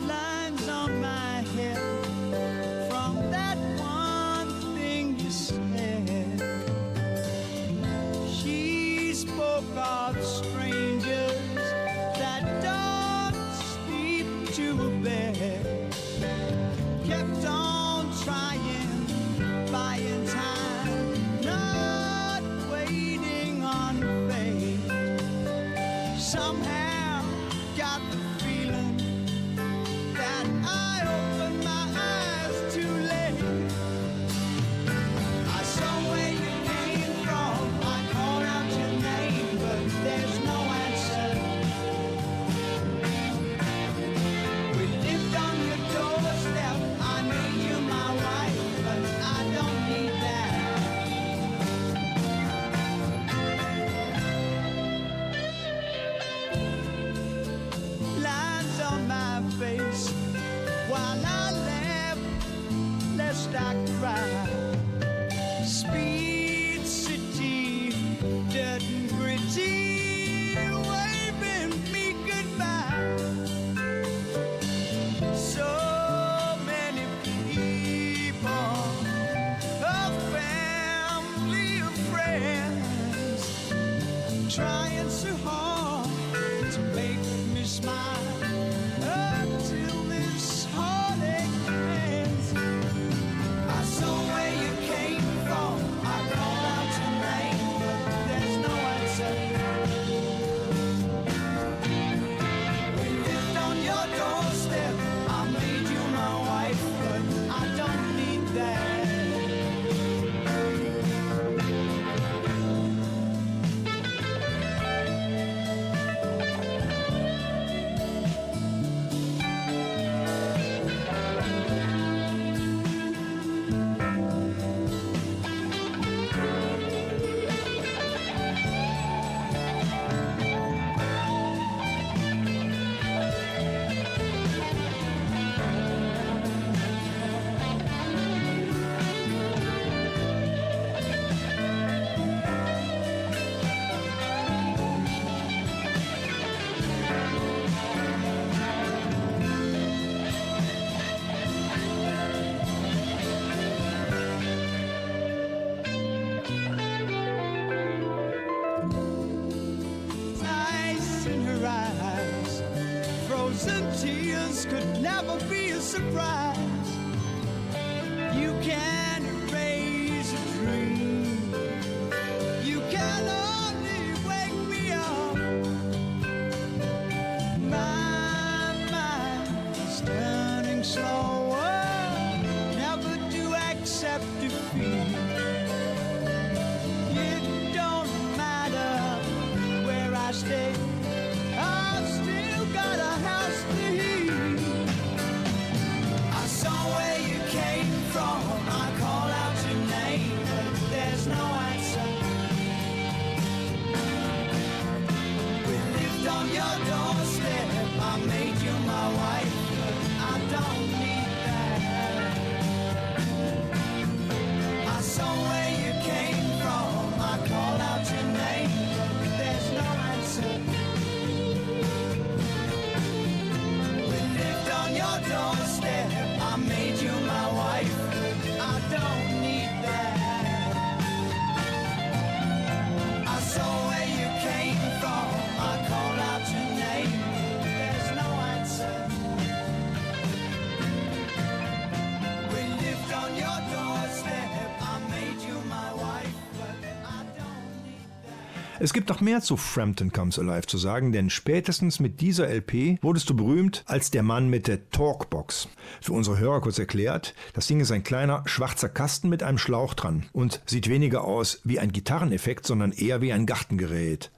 Es 248.82 248.94
gibt 248.94 249.10
noch 249.10 249.20
mehr 249.20 249.42
zu 249.42 249.58
Frampton 249.58 250.10
Comes 250.10 250.38
Alive 250.38 250.66
zu 250.66 250.78
sagen, 250.78 251.12
denn 251.12 251.28
spätestens 251.28 252.00
mit 252.00 252.22
dieser 252.22 252.48
LP 252.48 252.96
wurdest 253.02 253.28
du 253.28 253.36
berühmt 253.36 253.82
als 253.84 254.10
der 254.10 254.22
Mann 254.22 254.48
mit 254.48 254.68
der 254.68 254.88
Talkbox. 254.88 255.68
Für 256.00 256.14
unsere 256.14 256.38
Hörer 256.38 256.62
kurz 256.62 256.78
erklärt, 256.78 257.34
das 257.52 257.66
Ding 257.66 257.80
ist 257.80 257.90
ein 257.90 258.04
kleiner 258.04 258.42
schwarzer 258.46 258.88
Kasten 258.88 259.28
mit 259.28 259.42
einem 259.42 259.58
Schlauch 259.58 259.92
dran 259.92 260.24
und 260.32 260.62
sieht 260.64 260.88
weniger 260.88 261.24
aus 261.24 261.60
wie 261.62 261.78
ein 261.78 261.92
Gitarreneffekt, 261.92 262.66
sondern 262.66 262.92
eher 262.92 263.20
wie 263.20 263.34
ein 263.34 263.44
Gartengerät. 263.44 264.30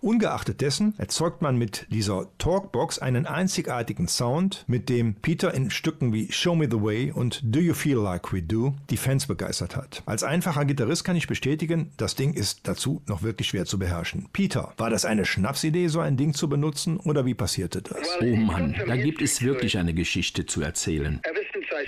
Ungeachtet 0.00 0.60
dessen 0.60 0.94
erzeugt 0.98 1.42
man 1.42 1.56
mit 1.56 1.86
dieser 1.90 2.26
Talkbox 2.38 2.98
einen 2.98 3.26
einzigartigen 3.26 4.08
Sound, 4.08 4.64
mit 4.66 4.88
dem 4.88 5.14
Peter 5.14 5.54
in 5.54 5.70
Stücken 5.70 6.12
wie 6.12 6.30
Show 6.30 6.54
Me 6.54 6.68
the 6.70 6.80
Way 6.80 7.12
und 7.12 7.40
Do 7.44 7.60
You 7.60 7.74
Feel 7.74 7.98
Like 7.98 8.32
We 8.32 8.42
Do 8.42 8.74
die 8.90 8.96
Fans 8.96 9.26
begeistert 9.26 9.76
hat. 9.76 10.02
Als 10.06 10.22
einfacher 10.22 10.64
Gitarrist 10.64 11.04
kann 11.04 11.16
ich 11.16 11.26
bestätigen, 11.26 11.90
das 11.96 12.14
Ding 12.14 12.34
ist 12.34 12.60
dazu 12.64 13.02
noch 13.06 13.22
wirklich 13.22 13.48
schwer 13.48 13.66
zu 13.66 13.78
beherrschen. 13.78 14.28
Peter, 14.32 14.72
war 14.76 14.90
das 14.90 15.04
eine 15.04 15.24
Schnapsidee, 15.24 15.88
so 15.88 16.00
ein 16.00 16.16
Ding 16.16 16.34
zu 16.34 16.48
benutzen 16.48 16.98
oder 16.98 17.24
wie 17.26 17.34
passierte 17.34 17.82
das? 17.82 18.08
Oh 18.20 18.36
Mann, 18.36 18.74
da 18.86 18.96
gibt 18.96 19.22
es 19.22 19.42
wirklich 19.42 19.78
eine 19.78 19.94
Geschichte 19.94 20.46
zu 20.46 20.60
erzählen. 20.60 21.20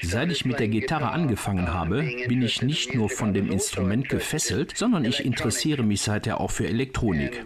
Seit 0.02 0.30
ich 0.30 0.44
mit 0.44 0.58
der 0.58 0.68
Gitarre 0.68 1.11
angefangen 1.11 1.72
habe, 1.72 2.02
bin 2.28 2.42
ich 2.42 2.62
nicht 2.62 2.94
nur 2.94 3.08
von 3.08 3.34
dem 3.34 3.50
Instrument 3.50 4.08
gefesselt, 4.08 4.76
sondern 4.76 5.04
ich 5.04 5.24
interessiere 5.24 5.82
mich 5.82 6.02
seither 6.02 6.40
auch 6.40 6.50
für 6.50 6.66
Elektronik. 6.66 7.44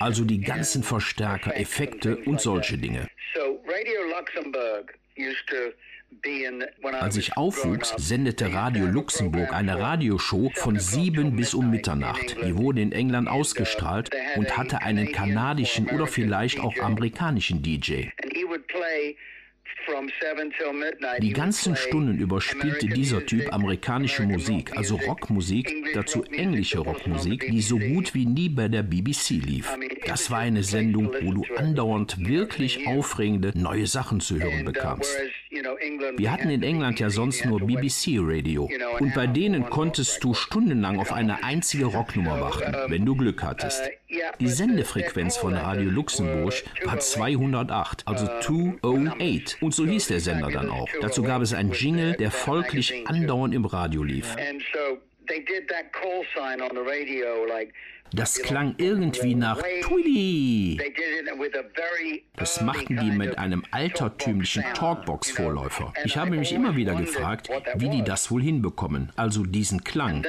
Also 0.00 0.24
die 0.24 0.40
ganzen 0.40 0.82
Verstärker, 0.82 1.56
Effekte 1.56 2.16
und 2.16 2.40
solche 2.40 2.78
Dinge. 2.78 3.08
Als 7.00 7.16
ich 7.16 7.36
aufwuchs, 7.36 7.94
sendete 7.96 8.52
Radio 8.52 8.86
Luxemburg 8.86 9.52
eine 9.52 9.78
Radioshow 9.78 10.50
von 10.54 10.78
sieben 10.78 11.36
bis 11.36 11.54
um 11.54 11.70
Mitternacht. 11.70 12.36
Die 12.44 12.56
wurde 12.56 12.80
in 12.80 12.92
England 12.92 13.28
ausgestrahlt 13.28 14.10
und 14.36 14.56
hatte 14.56 14.82
einen 14.82 15.12
kanadischen 15.12 15.88
oder 15.88 16.06
vielleicht 16.06 16.60
auch 16.60 16.76
amerikanischen 16.80 17.62
DJ. 17.62 18.08
Die 21.20 21.32
ganzen 21.32 21.76
Stunden 21.76 22.18
über 22.18 22.40
spielte 22.40 22.86
dieser 22.86 23.24
Typ 23.26 23.52
amerikanische 23.52 24.22
Musik, 24.22 24.76
also 24.76 24.96
Rockmusik, 24.96 25.72
dazu 25.94 26.24
englische 26.24 26.78
Rockmusik, 26.78 27.46
die 27.50 27.62
so 27.62 27.78
gut 27.78 28.14
wie 28.14 28.26
nie 28.26 28.48
bei 28.48 28.68
der 28.68 28.82
BBC 28.82 29.30
lief. 29.30 29.74
Das 30.06 30.30
war 30.30 30.38
eine 30.38 30.62
Sendung, 30.62 31.12
wo 31.22 31.32
du 31.32 31.44
andauernd 31.56 32.16
wirklich 32.26 32.86
aufregende 32.86 33.52
neue 33.54 33.86
Sachen 33.86 34.20
zu 34.20 34.38
hören 34.38 34.64
bekamst. 34.64 35.16
Wir 36.16 36.32
hatten 36.32 36.50
in 36.50 36.62
England 36.62 37.00
ja 37.00 37.10
sonst 37.10 37.44
nur 37.44 37.60
BBC-Radio 37.60 38.68
und 38.98 39.14
bei 39.14 39.26
denen 39.26 39.68
konntest 39.68 40.22
du 40.22 40.34
stundenlang 40.34 40.98
auf 40.98 41.12
eine 41.12 41.42
einzige 41.44 41.86
Rocknummer 41.86 42.40
warten, 42.40 42.74
wenn 42.90 43.04
du 43.04 43.16
Glück 43.16 43.42
hattest. 43.42 43.82
Die 44.40 44.48
Sendefrequenz 44.48 45.36
von 45.36 45.54
Radio 45.54 45.90
Luxemburg 45.90 46.54
war 46.84 46.98
208, 46.98 48.02
also 48.06 48.26
208 48.40 49.58
und 49.60 49.74
so 49.74 49.86
hieß 49.86 50.08
der 50.08 50.20
Sender 50.20 50.50
dann 50.50 50.68
auch. 50.70 50.88
Dazu 51.00 51.22
gab 51.22 51.42
es 51.42 51.54
einen 51.54 51.72
Jingle, 51.72 52.14
der 52.14 52.30
folglich 52.30 53.06
andauernd 53.06 53.54
im 53.54 53.64
Radio 53.64 54.02
lief. 54.02 54.36
Das 58.12 58.42
klang 58.42 58.74
irgendwie 58.78 59.36
nach 59.36 59.62
Tweety. 59.82 60.80
Das 62.36 62.60
machten 62.60 62.96
die 62.96 63.10
mit 63.12 63.38
einem 63.38 63.64
altertümlichen 63.70 64.64
Talkbox-Vorläufer. 64.74 65.92
Ich 66.04 66.16
habe 66.16 66.36
mich 66.36 66.52
immer 66.52 66.74
wieder 66.74 66.96
gefragt, 66.96 67.48
wie 67.76 67.88
die 67.88 68.02
das 68.02 68.30
wohl 68.32 68.42
hinbekommen, 68.42 69.12
also 69.14 69.44
diesen 69.44 69.84
Klang. 69.84 70.26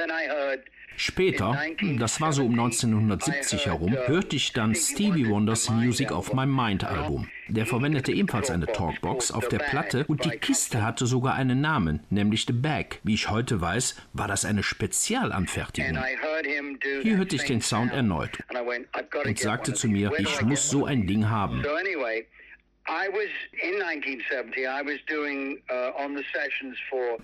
Später, 0.96 1.60
das 1.98 2.20
war 2.20 2.32
so 2.32 2.44
um 2.44 2.52
1970 2.52 3.66
herum, 3.66 3.96
hörte 4.06 4.36
ich 4.36 4.52
dann 4.52 4.74
Stevie 4.74 5.28
Wonders 5.28 5.70
Music 5.70 6.12
of 6.12 6.32
My 6.32 6.46
Mind 6.46 6.84
Album. 6.84 7.28
Der 7.48 7.66
verwendete 7.66 8.12
ebenfalls 8.12 8.50
eine 8.50 8.66
Talkbox 8.66 9.30
auf 9.30 9.48
der 9.48 9.58
Platte 9.58 10.04
und 10.06 10.24
die 10.24 10.30
Kiste 10.30 10.82
hatte 10.82 11.06
sogar 11.06 11.34
einen 11.34 11.60
Namen, 11.60 12.00
nämlich 12.10 12.46
The 12.46 12.52
Bag. 12.52 13.00
Wie 13.02 13.14
ich 13.14 13.30
heute 13.30 13.60
weiß, 13.60 13.96
war 14.12 14.28
das 14.28 14.44
eine 14.44 14.62
Spezialanfertigung. 14.62 15.98
Hier 17.02 17.16
hörte 17.16 17.36
ich 17.36 17.44
den 17.44 17.60
Sound 17.60 17.92
erneut 17.92 18.38
und 19.24 19.38
sagte 19.38 19.74
zu 19.74 19.88
mir, 19.88 20.12
ich 20.18 20.40
muss 20.42 20.68
so 20.68 20.86
ein 20.86 21.06
Ding 21.06 21.28
haben. 21.28 21.62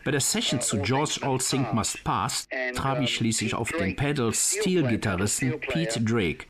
Bei 0.05 0.11
der 0.11 0.21
Session 0.21 0.61
zu 0.61 0.81
George 0.83 1.19
All 1.23 1.39
Think 1.39 1.73
Must 1.73 2.05
Pass 2.05 2.49
traf 2.75 3.01
ich 3.01 3.15
schließlich 3.15 3.55
auf 3.55 3.73
den 3.73 3.97
Pedal-Steel-Gitarristen 3.97 5.61
Pete 5.61 6.01
Drake, 6.01 6.47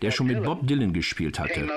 der 0.00 0.10
schon 0.10 0.26
mit 0.28 0.42
Bob 0.42 0.66
Dylan 0.66 0.92
gespielt 0.92 1.38
hatte. 1.38 1.68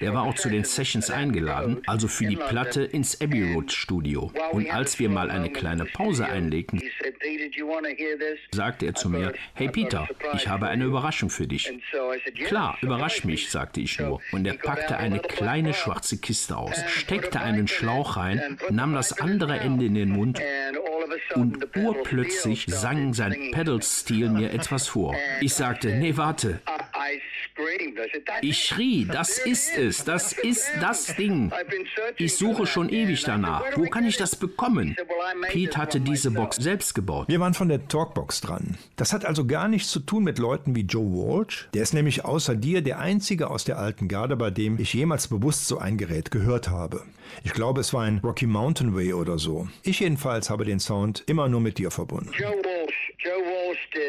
Er 0.00 0.14
war 0.14 0.22
auch 0.24 0.34
zu 0.34 0.48
den 0.48 0.64
Sessions 0.64 1.10
eingeladen, 1.10 1.82
also 1.86 2.08
für 2.08 2.26
die 2.26 2.36
Platte 2.36 2.82
ins 2.84 3.20
Abbey 3.20 3.52
Road 3.52 3.70
Studio. 3.70 4.32
Und 4.52 4.70
als 4.70 4.98
wir 4.98 5.10
mal 5.10 5.30
eine 5.30 5.50
kleine 5.50 5.84
Pause 5.84 6.26
einlegten, 6.26 6.82
sagte 8.52 8.86
er 8.86 8.94
zu 8.94 9.10
mir, 9.10 9.34
hey 9.54 9.68
Peter, 9.68 10.08
ich 10.34 10.48
habe 10.48 10.68
eine 10.68 10.84
Überraschung 10.84 11.28
für 11.28 11.46
dich. 11.46 11.70
Klar, 12.46 12.78
überrasch 12.80 13.24
mich, 13.24 13.50
sagte 13.50 13.80
ich 13.80 13.98
nur. 14.00 14.20
Und 14.32 14.46
er 14.46 14.54
packte 14.54 14.96
eine 14.96 15.20
kleine 15.20 15.73
schwarze 15.74 16.18
Kiste 16.18 16.56
aus, 16.56 16.76
steckte 16.86 17.40
einen 17.40 17.68
Schlauch 17.68 18.16
rein, 18.16 18.58
nahm 18.70 18.94
das 18.94 19.20
andere 19.20 19.58
Ende 19.58 19.86
in 19.86 19.94
den 19.94 20.10
Mund 20.10 20.40
und 21.34 21.76
urplötzlich 21.76 22.66
sang 22.68 23.14
sein 23.14 23.50
Pedal-Stil 23.52 24.30
mir 24.30 24.52
etwas 24.52 24.88
vor. 24.88 25.14
Ich 25.40 25.54
sagte, 25.54 25.96
nee, 25.96 26.16
warte. 26.16 26.60
Ich 28.42 28.64
schrie, 28.64 29.04
das 29.04 29.38
ist 29.38 29.76
es, 29.76 30.04
das 30.04 30.32
ist 30.32 30.66
das 30.80 31.14
Ding. 31.16 31.52
Ich 32.16 32.36
suche 32.36 32.66
schon 32.66 32.88
ewig 32.88 33.22
danach. 33.22 33.64
Wo 33.76 33.84
kann 33.84 34.06
ich 34.06 34.16
das 34.16 34.36
bekommen? 34.36 34.96
Pete 35.48 35.76
hatte 35.76 36.00
diese 36.00 36.30
Box 36.30 36.56
selbst 36.56 36.94
gebaut. 36.94 37.28
Wir 37.28 37.40
waren 37.40 37.54
von 37.54 37.68
der 37.68 37.86
Talkbox 37.86 38.40
dran. 38.40 38.76
Das 38.96 39.12
hat 39.12 39.24
also 39.24 39.46
gar 39.46 39.68
nichts 39.68 39.90
zu 39.90 40.00
tun 40.00 40.24
mit 40.24 40.38
Leuten 40.38 40.74
wie 40.74 40.82
Joe 40.82 41.04
Walsh. 41.04 41.68
Der 41.74 41.82
ist 41.82 41.94
nämlich 41.94 42.24
außer 42.24 42.56
dir 42.56 42.82
der 42.82 42.98
einzige 42.98 43.50
aus 43.50 43.64
der 43.64 43.78
alten 43.78 44.08
Garde, 44.08 44.36
bei 44.36 44.50
dem 44.50 44.78
ich 44.78 44.92
jemals 44.92 45.28
bewusst 45.28 45.66
so 45.66 45.78
ein 45.78 45.96
Gerät 45.96 46.30
gehört 46.30 46.68
habe. 46.68 47.02
Ich 47.42 47.52
glaube, 47.52 47.80
es 47.80 47.92
war 47.92 48.02
ein 48.02 48.18
Rocky 48.18 48.46
Mountain 48.46 48.94
Way 48.94 49.14
oder 49.14 49.38
so. 49.38 49.68
Ich 49.82 50.00
jedenfalls 50.00 50.50
habe 50.50 50.64
den 50.64 50.80
Sound 50.80 51.22
immer 51.26 51.48
nur 51.48 51.60
mit 51.60 51.78
dir 51.78 51.90
verbunden. 51.90 52.30
Joe 52.36 52.50
Walsh, 52.50 53.03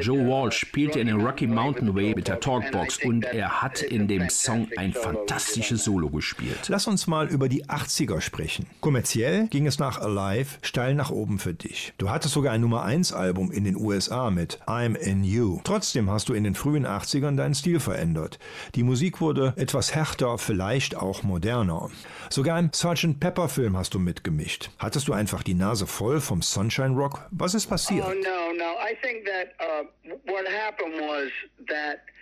Joe 0.01 0.27
Walsh 0.27 0.57
spielte 0.57 0.99
in 0.99 1.07
den 1.07 1.21
Rocky 1.21 1.47
Mountain 1.47 1.95
Way 1.95 2.15
mit 2.15 2.27
der 2.27 2.39
Talkbox 2.39 3.03
und 3.03 3.25
er 3.25 3.61
hat 3.61 3.81
in 3.81 4.07
dem 4.07 4.29
Song 4.29 4.67
ein 4.77 4.93
fantastisches 4.93 5.83
Solo 5.83 6.09
gespielt. 6.09 6.67
Lass 6.67 6.87
uns 6.87 7.07
mal 7.07 7.27
über 7.27 7.49
die 7.49 7.65
80er 7.65 8.21
sprechen. 8.21 8.67
Kommerziell 8.81 9.47
ging 9.47 9.67
es 9.67 9.79
nach 9.79 9.99
Alive 9.99 10.57
steil 10.61 10.95
nach 10.95 11.11
oben 11.11 11.39
für 11.39 11.53
dich. 11.53 11.93
Du 11.97 12.09
hattest 12.09 12.33
sogar 12.33 12.53
ein 12.53 12.61
Nummer 12.61 12.83
1 12.83 13.13
Album 13.13 13.51
in 13.51 13.63
den 13.63 13.75
USA 13.75 14.29
mit 14.31 14.59
I'm 14.67 14.95
in 14.95 15.23
You. 15.23 15.61
Trotzdem 15.63 16.09
hast 16.09 16.29
du 16.29 16.33
in 16.33 16.43
den 16.43 16.55
frühen 16.55 16.85
80ern 16.85 17.35
deinen 17.35 17.55
Stil 17.55 17.79
verändert. 17.79 18.39
Die 18.75 18.83
Musik 18.83 19.21
wurde 19.21 19.53
etwas 19.57 19.95
härter, 19.95 20.37
vielleicht 20.37 20.95
auch 20.95 21.23
moderner. 21.23 21.89
Sogar 22.29 22.59
im 22.59 22.71
Sgt. 22.71 23.19
Pepper 23.19 23.49
Film 23.49 23.77
hast 23.77 23.93
du 23.93 23.99
mitgemischt. 23.99 24.69
Hattest 24.79 25.07
du 25.07 25.13
einfach 25.13 25.43
die 25.43 25.53
Nase 25.53 25.87
voll 25.87 26.19
vom 26.21 26.41
Sunshine 26.41 26.95
Rock? 26.95 27.27
Was 27.31 27.53
ist 27.53 27.67
passiert? 27.67 28.05
Oh 28.05 28.13
no, 28.13 28.53
no. 28.57 28.75
I 28.85 28.95
think 29.01 29.25
that 29.25 29.54
uh, 29.59 29.85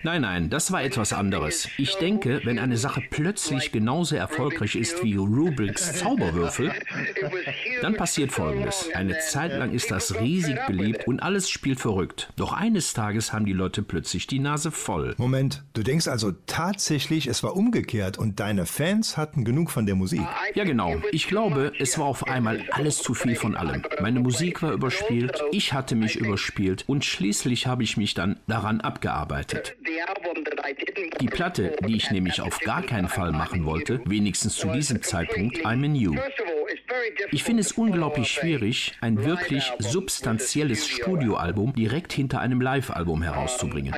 Nein, 0.05 0.21
nein, 0.21 0.49
das 0.49 0.71
war 0.73 0.83
etwas 0.83 1.13
anderes. 1.13 1.69
Ich 1.77 1.95
denke, 1.95 2.41
wenn 2.43 2.59
eine 2.59 2.75
Sache 2.75 3.01
plötzlich 3.09 3.71
genauso 3.71 4.17
erfolgreich 4.17 4.75
ist 4.75 5.01
wie 5.01 5.15
Rubiks 5.15 5.93
Zauberwürfel, 5.99 6.73
dann 7.81 7.95
passiert 7.95 8.33
Folgendes. 8.33 8.89
Eine 8.93 9.19
Zeit 9.19 9.53
lang 9.53 9.71
ist 9.71 9.91
das 9.91 10.19
riesig 10.19 10.57
beliebt 10.67 11.07
und 11.07 11.21
alles 11.21 11.49
spielt 11.49 11.79
verrückt. 11.79 12.33
Doch 12.35 12.51
eines 12.51 12.93
Tages 12.93 13.31
haben 13.31 13.45
die 13.45 13.53
Leute 13.53 13.81
plötzlich 13.81 14.27
die 14.27 14.39
Nase 14.39 14.71
voll. 14.71 15.15
Moment, 15.17 15.63
du 15.73 15.83
denkst 15.83 16.09
also 16.09 16.33
tatsächlich, 16.47 17.27
es 17.27 17.41
war 17.41 17.55
umgekehrt 17.55 18.17
und 18.17 18.41
deine 18.41 18.65
Fans 18.65 19.15
hatten 19.15 19.45
genug 19.45 19.71
von 19.71 19.85
der 19.85 19.95
Musik? 19.95 20.23
Ja, 20.53 20.65
genau. 20.65 21.01
Ich 21.13 21.27
glaube, 21.27 21.71
es 21.79 21.97
war 21.97 22.05
auf 22.07 22.27
einmal 22.27 22.65
alles 22.71 22.97
zu 22.97 23.13
viel 23.13 23.35
von 23.35 23.55
allem. 23.55 23.83
Meine 24.01 24.19
Musik 24.19 24.61
war 24.61 24.73
überspielt, 24.73 25.41
ich 25.51 25.71
hatte 25.71 25.95
mich 25.95 26.17
überspielt 26.17 26.83
und 26.87 27.05
schließlich 27.23 27.67
habe 27.67 27.83
ich 27.83 27.95
mich 27.95 28.13
dann 28.13 28.37
daran 28.47 28.81
abgearbeitet. 28.81 29.77
Die 31.21 31.27
Platte, 31.27 31.73
die 31.87 31.95
ich 31.95 32.11
nämlich 32.11 32.41
auf 32.41 32.59
gar 32.59 32.81
keinen 32.83 33.07
Fall 33.07 33.31
machen 33.31 33.63
wollte, 33.63 34.01
wenigstens 34.03 34.55
zu 34.55 34.67
diesem 34.67 35.01
Zeitpunkt, 35.01 35.65
I'm 35.65 35.85
in 35.85 35.95
You. 35.95 36.15
Ich 37.31 37.43
finde 37.43 37.61
es 37.61 37.71
unglaublich 37.73 38.29
schwierig, 38.29 38.93
ein 39.01 39.23
wirklich 39.23 39.71
substanzielles 39.79 40.87
Studioalbum 40.87 41.73
direkt 41.73 42.13
hinter 42.13 42.39
einem 42.39 42.61
Live-Album 42.61 43.21
herauszubringen. 43.21 43.93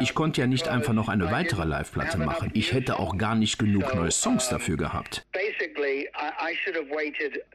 Ich 0.00 0.14
konnte 0.14 0.40
ja 0.40 0.46
nicht 0.46 0.68
einfach 0.68 0.92
noch 0.92 1.08
eine 1.08 1.30
weitere 1.30 1.64
Live-Platte 1.64 2.18
machen. 2.18 2.50
Ich 2.54 2.72
hätte 2.72 2.98
auch 2.98 3.16
gar 3.18 3.34
nicht 3.34 3.58
genug 3.58 3.94
neue 3.94 4.10
Songs 4.10 4.48
dafür 4.48 4.76
gehabt. 4.76 5.26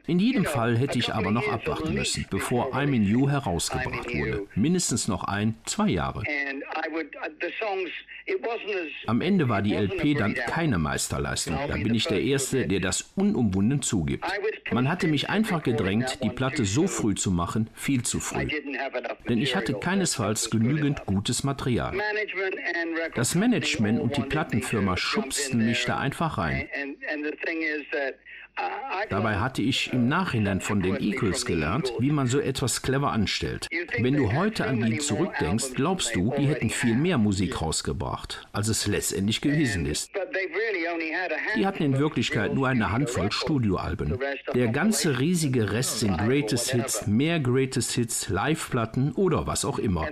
In 0.06 0.18
jedem 0.18 0.44
Fall 0.44 0.76
hätte 0.76 0.98
ich 0.98 1.12
aber 1.12 1.30
noch 1.30 1.48
abwarten 1.48 1.94
müssen, 1.94 2.26
bevor 2.30 2.74
I'm 2.74 2.94
in 2.94 3.04
You 3.04 3.28
herausgebracht 3.28 4.12
wurde. 4.14 4.46
Mindestens 4.54 5.08
noch 5.08 5.24
ein, 5.24 5.54
zwei 5.64 5.88
Jahre. 5.88 6.22
Am 9.06 9.20
Ende 9.20 9.48
war 9.48 9.62
die 9.62 9.74
LP 9.74 10.18
dann 10.18 10.34
keine 10.34 10.78
Meisterleistung. 10.78 11.58
Da 11.68 11.74
bin 11.74 11.94
ich 11.94 12.06
der 12.06 12.20
Erste, 12.20 12.66
der 12.66 12.80
das 12.80 13.12
unumwunden 13.16 13.82
zugibt. 13.82 14.24
Man 14.70 14.88
hatte 14.88 15.08
mich 15.08 15.28
einfach 15.28 15.62
gedrängt, 15.62 16.18
die 16.22 16.30
Platte 16.30 16.64
so 16.64 16.86
früh 16.86 17.14
zu 17.14 17.30
machen, 17.30 17.68
viel 17.74 18.02
zu 18.02 18.20
früh. 18.20 18.48
Denn 19.28 19.38
ich 19.38 19.56
hatte 19.56 19.74
keinesfalls 19.74 20.50
genügend 20.50 21.06
gutes 21.06 21.44
Material. 21.44 21.96
Das 23.14 23.34
Management 23.34 24.00
und 24.00 24.16
die 24.16 24.22
Plattenfirma 24.22 24.96
schubsten 24.96 25.66
mich 25.66 25.84
da 25.84 25.98
einfach 25.98 26.38
rein. 26.38 26.68
Dabei 29.08 29.36
hatte 29.36 29.62
ich 29.62 29.92
im 29.92 30.08
Nachhinein 30.08 30.60
von 30.60 30.82
den 30.82 31.00
Eagles 31.00 31.44
gelernt, 31.44 31.92
wie 31.98 32.10
man 32.10 32.26
so 32.26 32.38
etwas 32.38 32.82
clever 32.82 33.12
anstellt. 33.12 33.66
Wenn 33.98 34.14
du 34.14 34.32
heute 34.32 34.66
an 34.66 34.80
die 34.82 34.98
zurückdenkst, 34.98 35.74
glaubst 35.74 36.14
du, 36.14 36.32
die 36.38 36.46
hätten 36.46 36.70
viel 36.70 36.94
mehr 36.94 37.18
Musik 37.18 37.60
rausgebracht, 37.60 38.46
als 38.52 38.68
es 38.68 38.86
letztendlich 38.86 39.40
gewesen 39.40 39.86
ist. 39.86 40.10
Die 41.56 41.66
hatten 41.66 41.82
in 41.82 41.98
Wirklichkeit 41.98 42.54
nur 42.54 42.68
eine 42.68 42.92
Handvoll 42.92 43.32
Studioalben. 43.32 44.18
Der 44.54 44.68
ganze 44.68 45.18
riesige 45.18 45.72
Rest 45.72 46.00
sind 46.00 46.18
Greatest 46.18 46.70
Hits, 46.70 47.06
mehr 47.06 47.40
Greatest 47.40 47.92
Hits, 47.92 48.28
Live-Platten 48.28 49.12
oder 49.12 49.46
was 49.46 49.64
auch 49.64 49.78
immer. 49.78 50.08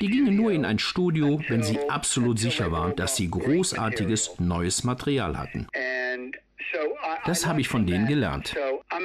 Die 0.00 0.08
gingen 0.08 0.36
nur 0.36 0.52
in 0.52 0.64
ein 0.64 0.78
Studio, 0.78 1.40
wenn 1.48 1.62
sie 1.62 1.78
absolut 1.88 2.38
sicher 2.38 2.70
waren, 2.70 2.94
dass 2.96 3.16
sie 3.16 3.30
großartiges 3.30 4.38
neues 4.38 4.84
Material 4.84 5.36
hatten. 5.36 5.66
Das 7.24 7.46
habe 7.46 7.60
ich 7.60 7.68
von 7.68 7.86
denen 7.86 8.06
gelernt. 8.06 8.56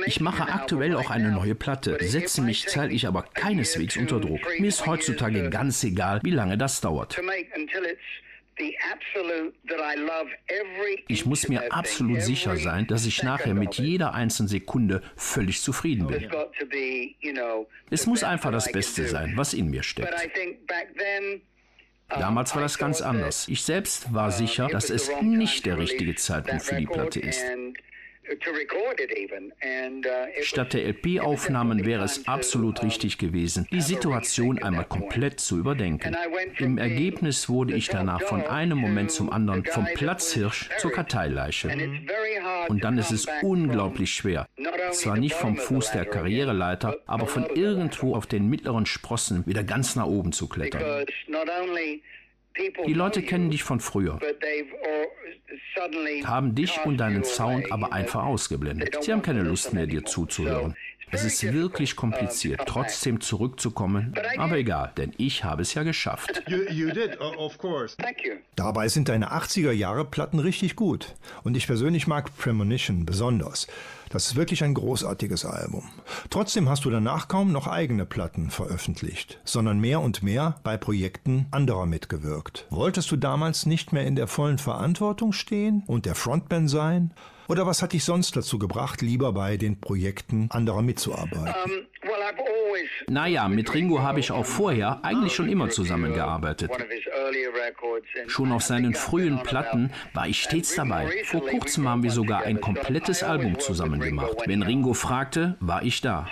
Ich 0.05 0.19
mache 0.19 0.43
aktuell 0.43 0.95
auch 0.95 1.09
eine 1.09 1.31
neue 1.31 1.55
Platte, 1.55 1.97
setze 2.01 2.41
mich 2.41 2.67
zeitlich 2.67 3.07
aber 3.07 3.23
keineswegs 3.23 3.97
unter 3.97 4.19
Druck. 4.19 4.41
Mir 4.59 4.67
ist 4.67 4.85
heutzutage 4.85 5.49
ganz 5.49 5.83
egal, 5.83 6.19
wie 6.23 6.31
lange 6.31 6.57
das 6.57 6.81
dauert. 6.81 7.19
Ich 11.07 11.25
muss 11.25 11.47
mir 11.47 11.73
absolut 11.73 12.21
sicher 12.21 12.57
sein, 12.57 12.87
dass 12.87 13.05
ich 13.05 13.23
nachher 13.23 13.53
mit 13.53 13.75
jeder 13.75 14.13
einzelnen 14.13 14.47
Sekunde 14.47 15.01
völlig 15.15 15.61
zufrieden 15.61 16.07
bin. 16.07 16.29
Es 17.89 18.05
muss 18.05 18.23
einfach 18.23 18.51
das 18.51 18.71
Beste 18.71 19.07
sein, 19.07 19.33
was 19.35 19.53
in 19.53 19.69
mir 19.69 19.83
steckt. 19.83 20.13
Damals 22.09 22.53
war 22.53 22.61
das 22.61 22.77
ganz 22.77 23.01
anders. 23.01 23.47
Ich 23.47 23.63
selbst 23.63 24.13
war 24.13 24.31
sicher, 24.31 24.67
dass 24.67 24.89
es 24.89 25.09
nicht 25.21 25.65
der 25.65 25.77
richtige 25.77 26.15
Zeitpunkt 26.15 26.63
für 26.63 26.75
die 26.75 26.85
Platte 26.85 27.19
ist. 27.19 27.43
Statt 30.41 30.73
der 30.73 30.87
LP-Aufnahmen 30.87 31.85
wäre 31.85 32.03
es 32.03 32.27
absolut 32.27 32.83
richtig 32.83 33.17
gewesen, 33.17 33.67
die 33.71 33.81
Situation 33.81 34.61
einmal 34.61 34.85
komplett 34.85 35.39
zu 35.39 35.57
überdenken. 35.57 36.15
Im 36.57 36.77
Ergebnis 36.77 37.49
wurde 37.49 37.75
ich 37.75 37.87
danach 37.87 38.21
von 38.21 38.43
einem 38.43 38.77
Moment 38.77 39.11
zum 39.11 39.31
anderen 39.31 39.65
vom 39.65 39.85
Platzhirsch 39.85 40.69
zur 40.77 40.91
Karteileiche. 40.91 41.69
Und 42.69 42.83
dann 42.83 42.97
ist 42.97 43.11
es 43.11 43.27
unglaublich 43.41 44.13
schwer, 44.13 44.47
zwar 44.91 45.17
nicht 45.17 45.35
vom 45.35 45.57
Fuß 45.57 45.91
der 45.91 46.05
Karriereleiter, 46.05 46.97
aber 47.05 47.27
von 47.27 47.45
irgendwo 47.55 48.15
auf 48.15 48.25
den 48.25 48.49
mittleren 48.49 48.85
Sprossen 48.85 49.45
wieder 49.45 49.63
ganz 49.63 49.95
nach 49.95 50.05
oben 50.05 50.31
zu 50.31 50.47
klettern. 50.47 51.05
Die 52.85 52.93
Leute 52.93 53.23
kennen 53.23 53.49
dich 53.49 53.63
von 53.63 53.79
früher, 53.79 54.19
haben 56.25 56.55
dich 56.55 56.79
und 56.85 56.97
deinen 56.97 57.23
Sound 57.23 57.71
aber 57.71 57.93
einfach 57.93 58.23
ausgeblendet. 58.23 58.97
Sie 59.01 59.11
haben 59.11 59.21
keine 59.21 59.43
Lust 59.43 59.73
mehr, 59.73 59.87
dir 59.87 60.05
zuzuhören. 60.05 60.75
Es 61.13 61.23
ist 61.23 61.53
wirklich 61.53 61.95
kompliziert, 61.95 62.61
trotzdem 62.65 63.21
zurückzukommen, 63.21 64.15
aber 64.37 64.57
egal, 64.57 64.91
denn 64.97 65.13
ich 65.17 65.43
habe 65.43 65.61
es 65.61 65.75
ja 65.75 65.83
geschafft. 65.83 66.43
Dabei 68.55 68.87
sind 68.87 69.09
deine 69.09 69.31
80er 69.31 69.71
Jahre 69.71 70.05
Platten 70.05 70.39
richtig 70.39 70.75
gut. 70.75 71.13
Und 71.43 71.55
ich 71.55 71.67
persönlich 71.67 72.07
mag 72.07 72.35
Premonition 72.35 73.05
besonders. 73.05 73.67
Das 74.13 74.27
ist 74.27 74.35
wirklich 74.35 74.63
ein 74.63 74.75
großartiges 74.75 75.43
Album. 75.43 75.89
Trotzdem 76.29 76.69
hast 76.69 76.85
du 76.85 76.91
danach 76.91 77.27
kaum 77.27 77.51
noch 77.51 77.65
eigene 77.65 78.05
Platten 78.05 78.51
veröffentlicht, 78.51 79.39
sondern 79.43 79.79
mehr 79.79 80.01
und 80.01 80.21
mehr 80.21 80.57
bei 80.61 80.77
Projekten 80.77 81.47
anderer 81.49 81.87
mitgewirkt. 81.87 82.67
Wolltest 82.69 83.09
du 83.09 83.15
damals 83.15 83.65
nicht 83.65 83.91
mehr 83.91 84.05
in 84.05 84.15
der 84.15 84.27
vollen 84.27 84.59
Verantwortung 84.59 85.33
stehen 85.33 85.81
und 85.87 86.05
der 86.05 86.13
Frontman 86.13 86.67
sein? 86.67 87.11
Oder 87.47 87.65
was 87.65 87.81
hat 87.81 87.93
dich 87.93 88.03
sonst 88.03 88.35
dazu 88.35 88.59
gebracht, 88.59 89.01
lieber 89.01 89.33
bei 89.33 89.57
den 89.57 89.81
Projekten 89.81 90.45
anderer 90.51 90.83
mitzuarbeiten? 90.83 91.87
Naja, 93.09 93.47
mit 93.47 93.73
Ringo 93.73 94.01
habe 94.01 94.19
ich 94.19 94.31
auch 94.31 94.45
vorher 94.45 94.99
eigentlich 95.03 95.33
schon 95.33 95.49
immer 95.49 95.69
zusammengearbeitet. 95.69 96.71
Schon 98.27 98.51
auf 98.51 98.63
seinen 98.63 98.93
frühen 98.93 99.41
Platten 99.43 99.91
war 100.13 100.27
ich 100.27 100.41
stets 100.41 100.75
dabei. 100.75 101.09
Vor 101.25 101.45
kurzem 101.45 101.87
haben 101.87 102.03
wir 102.03 102.11
sogar 102.11 102.43
ein 102.43 102.61
komplettes 102.61 103.23
Album 103.23 103.59
zusammen 103.59 103.99
gemacht. 103.99 104.37
Wenn 104.45 104.61
Ringo 104.61 104.93
fragte, 104.93 105.55
war 105.59 105.83
ich 105.83 106.01
da. 106.01 106.29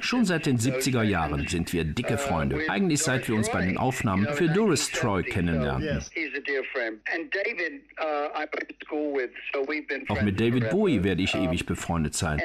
Schon 0.00 0.24
seit 0.24 0.46
den 0.46 0.58
70er 0.58 1.02
Jahren 1.02 1.48
sind 1.48 1.72
wir 1.72 1.84
dicke 1.84 2.18
Freunde. 2.18 2.60
Eigentlich 2.68 3.00
seit 3.00 3.26
wir 3.28 3.34
uns 3.34 3.50
bei 3.50 3.64
den 3.64 3.78
Aufnahmen 3.78 4.28
für 4.34 4.48
Doris 4.48 4.90
Troy 4.90 5.22
kennenlernten. 5.22 6.02
Auch 10.08 10.22
mit 10.22 10.40
David 10.40 10.70
Bowie 10.70 11.02
werde 11.02 11.22
ich 11.22 11.34
ewig 11.34 11.64
befreundet 11.66 12.14
sein, 12.14 12.40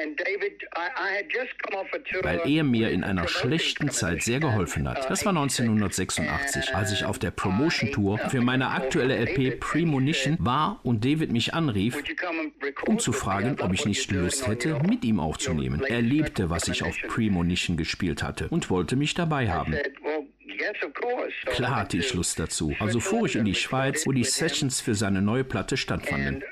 weil 2.24 2.40
er 2.44 2.64
mir 2.64 2.90
in 2.90 3.04
einer 3.04 3.28
schlechten 3.28 3.90
Zeit 3.90 4.22
sehr 4.22 4.40
geholfen 4.40 4.88
hat. 4.88 5.08
Das 5.10 5.24
war 5.24 5.30
1986, 5.30 6.74
als 6.74 6.92
ich 6.92 7.04
auf 7.04 7.18
der 7.18 7.30
Promotion 7.30 7.92
Tour 7.92 8.18
für 8.18 8.40
meine 8.40 8.70
aktuelle 8.70 9.16
LP 9.16 9.60
Premonition 9.60 10.36
war 10.40 10.80
und 10.82 11.04
David 11.04 11.30
mich 11.30 11.54
anrief, 11.54 12.02
um 12.86 12.98
zu 12.98 13.12
fragen, 13.12 13.56
ob 13.60 13.72
ich 13.72 13.86
nicht 13.86 14.10
Lust 14.10 14.46
hätte, 14.46 14.80
mit 14.86 15.04
ihm 15.04 15.20
aufzunehmen. 15.20 15.82
Er 15.82 16.02
liebte, 16.02 16.50
was 16.50 16.68
ich 16.68 16.82
auf 16.82 16.96
Premonition 17.08 17.76
gespielt 17.76 18.22
hatte 18.22 18.48
und 18.48 18.70
wollte 18.70 18.96
mich 18.96 19.14
dabei 19.14 19.50
haben. 19.50 19.76
Klar 21.46 21.76
hatte 21.76 21.98
ich 21.98 22.14
Lust 22.14 22.38
dazu. 22.38 22.74
Also 22.78 23.00
fuhr 23.00 23.26
ich 23.26 23.36
in 23.36 23.44
die 23.44 23.54
Schweiz, 23.54 24.06
wo 24.06 24.12
die 24.12 24.24
Sessions 24.24 24.80
für 24.80 24.94
seine 24.94 25.20
neue 25.20 25.44
Platte 25.44 25.76
stattfanden. 25.76 26.42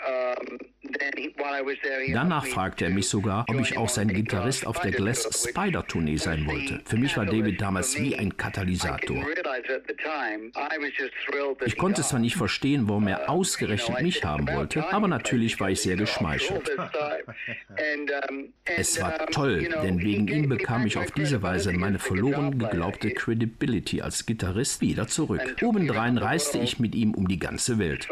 Danach 2.12 2.46
fragte 2.46 2.84
er 2.84 2.90
mich 2.90 3.09
sogar, 3.09 3.44
ob 3.48 3.61
ich 3.61 3.76
auch 3.76 3.88
sein 3.88 4.09
Gitarrist 4.09 4.66
auf 4.66 4.80
der 4.80 4.92
Glass 4.92 5.28
Spider 5.48 5.86
Tournee 5.86 6.16
sein 6.16 6.46
wollte. 6.46 6.80
Für 6.84 6.96
mich 6.96 7.16
war 7.16 7.26
David 7.26 7.61
damals 7.61 7.98
wie 7.98 8.16
ein 8.16 8.36
Katalysator. 8.36 9.24
Ich 11.64 11.76
konnte 11.76 12.03
zwar 12.03 12.20
nicht 12.20 12.36
verstehen, 12.36 12.88
warum 12.88 13.07
er 13.09 13.28
ausgerechnet 13.30 14.03
mich 14.03 14.24
haben 14.24 14.48
wollte, 14.48 14.92
aber 14.92 15.09
natürlich 15.09 15.59
war 15.61 15.70
ich 15.70 15.80
sehr 15.80 15.96
geschmeichelt. 15.96 16.70
Es 18.64 19.00
war 19.00 19.26
toll, 19.26 19.68
denn 19.82 20.00
wegen 20.00 20.28
ihm 20.28 20.48
bekam 20.48 20.86
ich 20.86 20.96
auf 20.96 21.11
diese 21.11 21.42
Weise 21.42 21.72
meine 21.72 21.98
verloren 21.98 22.59
geglaubte 22.59 23.11
Credibility 23.11 24.03
als 24.03 24.26
Gitarrist 24.26 24.80
wieder 24.80 25.07
zurück. 25.09 25.57
Obendrein 25.62 26.18
reiste 26.18 26.59
ich 26.59 26.78
mit 26.78 26.94
ihm 26.94 27.14
um 27.14 27.28
die 27.28 27.38
ganze 27.38 27.78
Welt. 27.78 28.09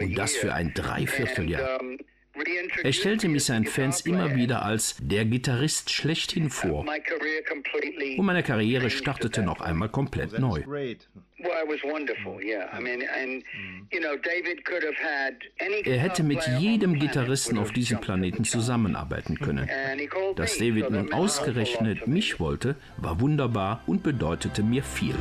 Und 0.00 0.18
das 0.18 0.34
für 0.34 0.52
ein 0.52 0.74
Dreivierteljahr. 0.74 1.80
Er 2.82 2.92
stellte 2.92 3.28
mich 3.28 3.44
seinen 3.44 3.66
Fans 3.66 4.00
immer 4.02 4.34
wieder 4.34 4.64
als 4.64 4.96
der 5.00 5.24
Gitarrist 5.24 5.90
schlechthin 5.90 6.48
vor. 6.50 6.86
Und 8.16 8.24
meine 8.24 8.42
Karriere 8.42 8.90
startete 8.90 9.42
noch 9.42 9.60
einmal 9.60 9.90
komplett 9.90 10.38
neu. 10.38 10.62
Er 15.84 15.98
hätte 15.98 16.22
mit 16.22 16.46
jedem 16.58 16.98
Gitarristen 16.98 17.58
auf 17.58 17.72
diesem 17.72 18.00
Planeten 18.00 18.44
zusammenarbeiten 18.44 19.38
können. 19.38 19.68
Dass 20.36 20.56
David 20.56 20.90
nun 20.90 21.12
ausgerechnet 21.12 22.06
mich 22.06 22.40
wollte, 22.40 22.76
war 22.96 23.20
wunderbar 23.20 23.82
und 23.86 24.02
bedeutete 24.02 24.62
mir 24.62 24.82
viel. 24.82 25.16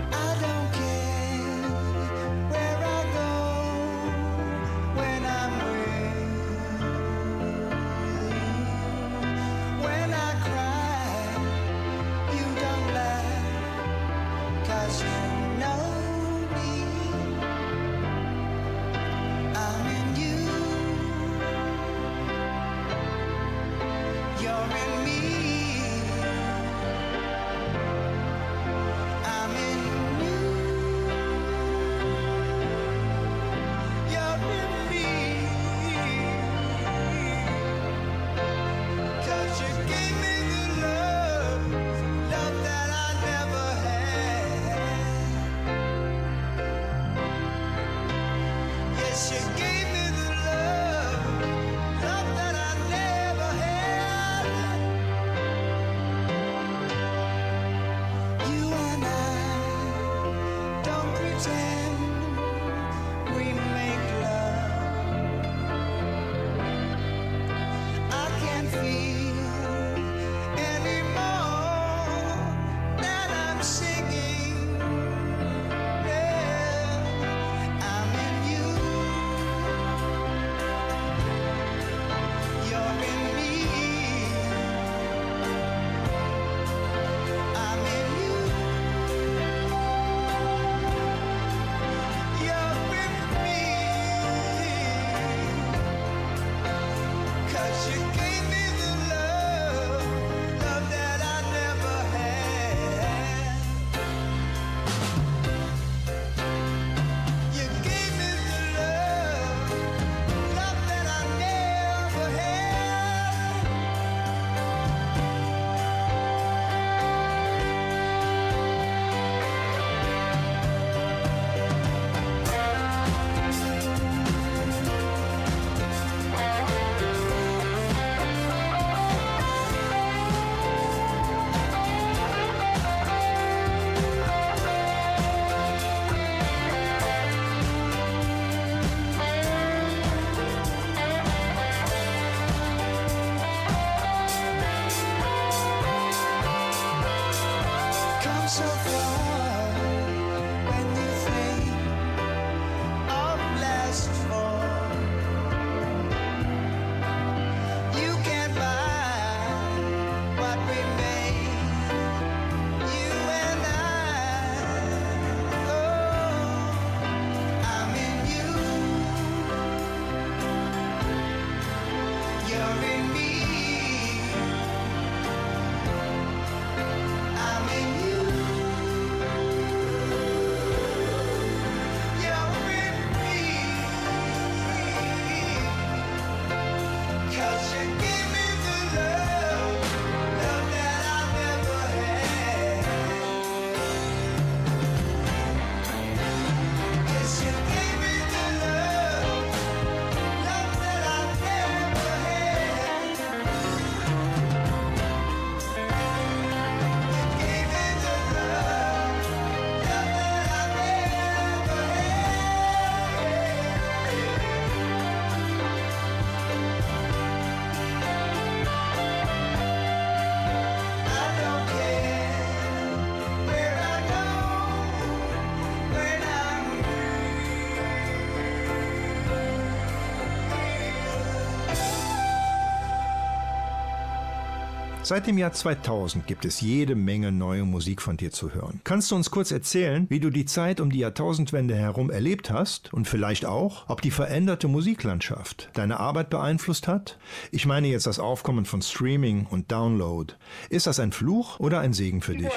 Seit 235.12 235.28
dem 235.28 235.38
Jahr 235.38 235.52
2000 235.52 236.26
gibt 236.26 236.46
es 236.46 236.62
jede 236.62 236.96
Menge 236.96 237.34
neue 237.34 237.64
Musik 237.64 238.02
von 238.02 238.16
dir 238.16 238.32
zu 238.32 238.54
hören. 238.54 238.80
Kannst 238.86 239.12
du 239.12 239.16
uns 239.18 239.30
kurz 239.30 239.52
erzählen, 239.52 240.06
wie 240.10 240.22
du 240.22 240.30
die 240.30 240.46
Zeit 240.46 240.80
um 240.80 240.90
die 240.90 241.00
Jahrtausendwende 241.00 241.76
herum 241.76 242.10
erlebt 242.10 242.50
hast 242.50 242.94
und 242.94 243.10
vielleicht 243.10 243.44
auch, 243.44 243.90
ob 243.90 244.02
die 244.02 244.10
veränderte 244.10 244.70
Musiklandschaft 244.70 245.70
deine 245.74 246.00
Arbeit 246.00 246.30
beeinflusst 246.30 246.88
hat? 246.88 247.20
Ich 247.52 247.66
meine 247.66 247.90
jetzt 247.90 248.08
das 248.08 248.20
Aufkommen 248.20 248.64
von 248.64 248.82
Streaming 248.82 249.48
und 249.52 249.70
Download. 249.70 250.34
Ist 250.70 250.88
das 250.88 250.98
ein 250.98 251.12
Fluch 251.12 251.60
oder 251.60 251.82
ein 251.82 251.92
Segen 251.92 252.22
für 252.22 252.38
dich? 252.38 252.48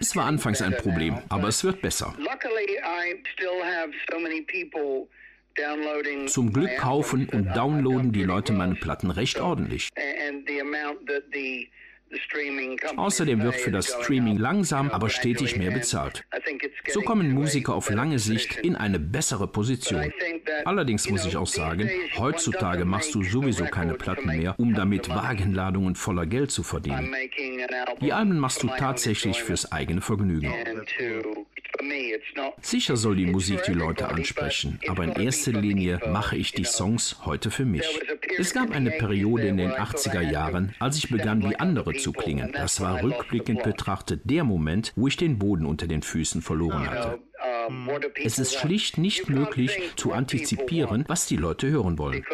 Es 0.00 0.16
war 0.16 0.24
anfangs 0.24 0.62
ein 0.62 0.74
Problem, 0.78 1.18
aber 1.28 1.48
es 1.48 1.62
wird 1.62 1.82
besser. 1.82 2.14
Zum 6.26 6.52
Glück 6.52 6.76
kaufen 6.78 7.28
und 7.28 7.54
downloaden 7.56 8.12
die 8.12 8.24
Leute 8.24 8.52
meine 8.52 8.74
Platten 8.74 9.10
recht 9.10 9.40
ordentlich. 9.40 9.88
Außerdem 12.96 13.42
wird 13.42 13.54
für 13.56 13.70
das 13.70 13.86
Streaming 13.86 14.36
langsam, 14.36 14.90
aber 14.90 15.08
stetig 15.08 15.56
mehr 15.56 15.70
bezahlt. 15.70 16.24
So 16.88 17.00
kommen 17.00 17.32
Musiker 17.32 17.74
auf 17.74 17.90
lange 17.90 18.18
Sicht 18.18 18.56
in 18.56 18.76
eine 18.76 18.98
bessere 18.98 19.48
Position. 19.48 20.12
Allerdings 20.64 21.08
muss 21.08 21.24
ich 21.24 21.36
auch 21.36 21.46
sagen, 21.46 21.90
heutzutage 22.18 22.84
machst 22.84 23.14
du 23.14 23.22
sowieso 23.22 23.64
keine 23.64 23.94
Platten 23.94 24.36
mehr, 24.36 24.58
um 24.58 24.74
damit 24.74 25.08
Wagenladungen 25.08 25.94
voller 25.94 26.26
Geld 26.26 26.50
zu 26.50 26.62
verdienen. 26.62 27.14
Die 28.00 28.12
Alben 28.12 28.38
machst 28.38 28.62
du 28.62 28.68
tatsächlich 28.68 29.42
fürs 29.42 29.72
eigene 29.72 30.00
Vergnügen. 30.00 30.52
Sicher 32.60 32.96
soll 32.96 33.16
die 33.16 33.26
Musik 33.26 33.62
die 33.64 33.72
Leute 33.72 34.08
ansprechen, 34.08 34.78
aber 34.88 35.04
in 35.04 35.12
erster 35.12 35.52
Linie 35.52 36.00
mache 36.08 36.36
ich 36.36 36.52
die 36.52 36.64
Songs 36.64 37.16
heute 37.24 37.50
für 37.50 37.64
mich. 37.64 38.00
Es 38.38 38.54
gab 38.54 38.70
eine 38.70 38.90
Periode 38.90 39.48
in 39.48 39.56
den 39.56 39.72
80er 39.72 40.20
Jahren, 40.20 40.74
als 40.78 40.96
ich 40.96 41.10
begann 41.10 41.42
wie 41.42 41.56
andere 41.56 41.94
zu 41.94 42.12
klingen. 42.12 42.52
Das 42.52 42.80
war 42.80 43.02
rückblickend 43.02 43.62
betrachtet 43.62 44.22
der 44.24 44.44
Moment, 44.44 44.92
wo 44.96 45.08
ich 45.08 45.16
den 45.16 45.38
Boden 45.38 45.66
unter 45.66 45.86
den 45.86 46.02
Füßen 46.02 46.42
verloren 46.42 46.88
hatte. 46.88 47.20
Es 48.24 48.38
ist 48.38 48.54
schlicht 48.54 48.98
nicht 48.98 49.28
möglich 49.28 49.92
zu 49.96 50.12
antizipieren, 50.12 51.04
was 51.08 51.26
die 51.26 51.36
Leute 51.36 51.68
hören 51.68 51.98
wollen. 51.98 52.24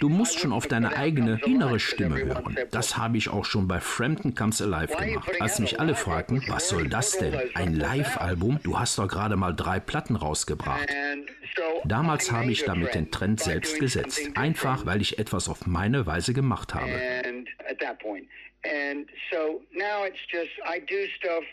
Du 0.00 0.08
musst 0.08 0.38
schon 0.38 0.52
auf 0.52 0.66
deine 0.66 0.96
eigene 0.96 1.40
innere 1.44 1.78
Stimme 1.78 2.16
hören. 2.16 2.56
Das 2.70 2.96
habe 2.96 3.16
ich 3.16 3.28
auch 3.28 3.44
schon 3.44 3.68
bei 3.68 3.80
Frampton 3.80 4.34
Comes 4.34 4.60
Alive 4.60 4.96
gemacht. 4.96 5.30
Als 5.40 5.58
mich 5.58 5.80
alle 5.80 5.94
fragten, 5.94 6.42
was 6.48 6.68
soll 6.68 6.88
das 6.88 7.18
denn? 7.18 7.34
Ein 7.54 7.74
Live-Album? 7.74 8.60
Du 8.62 8.78
hast 8.78 8.98
doch 8.98 9.08
gerade 9.08 9.36
mal 9.36 9.52
drei 9.52 9.80
Platten 9.80 10.16
rausgebracht. 10.16 10.88
Damals 11.84 12.32
habe 12.32 12.50
ich 12.50 12.64
damit 12.64 12.94
den 12.94 13.10
Trend 13.10 13.40
selbst 13.40 13.78
gesetzt. 13.78 14.20
Einfach, 14.34 14.86
weil 14.86 15.00
ich 15.00 15.18
etwas 15.18 15.48
auf 15.48 15.66
meine 15.66 16.06
Weise 16.06 16.32
gemacht 16.32 16.74
habe. 16.74 16.90
And 18.66 19.10
so 19.30 19.62
now 19.72 20.04
it's 20.04 20.16
just 20.32 20.52
I 20.64 20.80
do 20.80 21.06
stuff 21.18 21.44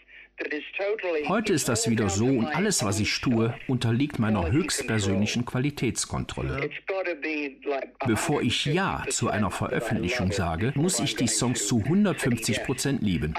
Heute 1.28 1.54
ist 1.54 1.70
das 1.70 1.90
wieder 1.90 2.10
so 2.10 2.26
und 2.26 2.48
alles, 2.48 2.84
was 2.84 3.00
ich 3.00 3.20
tue, 3.22 3.54
unterliegt 3.68 4.20
meiner 4.20 4.52
höchstpersönlichen 4.52 5.46
Qualitätskontrolle. 5.46 6.70
Bevor 8.06 8.42
ich 8.42 8.66
Ja 8.66 9.04
zu 9.10 9.30
einer 9.30 9.52
Veröffentlichung 9.52 10.32
sage, 10.32 10.74
muss 10.76 11.00
ich 11.00 11.16
die 11.16 11.28
Songs 11.28 11.68
zu 11.68 11.80
150 11.80 12.64
Prozent 12.64 13.02
lieben. 13.02 13.34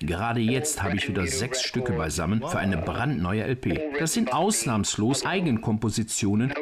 Gerade 0.00 0.40
jetzt 0.40 0.82
habe 0.82 0.96
ich 0.96 1.08
wieder 1.08 1.26
sechs 1.26 1.62
Stücke 1.62 1.92
beisammen 1.92 2.40
für 2.40 2.58
eine 2.58 2.78
brandneue 2.78 3.44
LP. 3.44 3.98
Das 3.98 4.12
sind 4.12 4.32
ausnahmslos 4.32 5.24
Eigenkompositionen, 5.24 6.52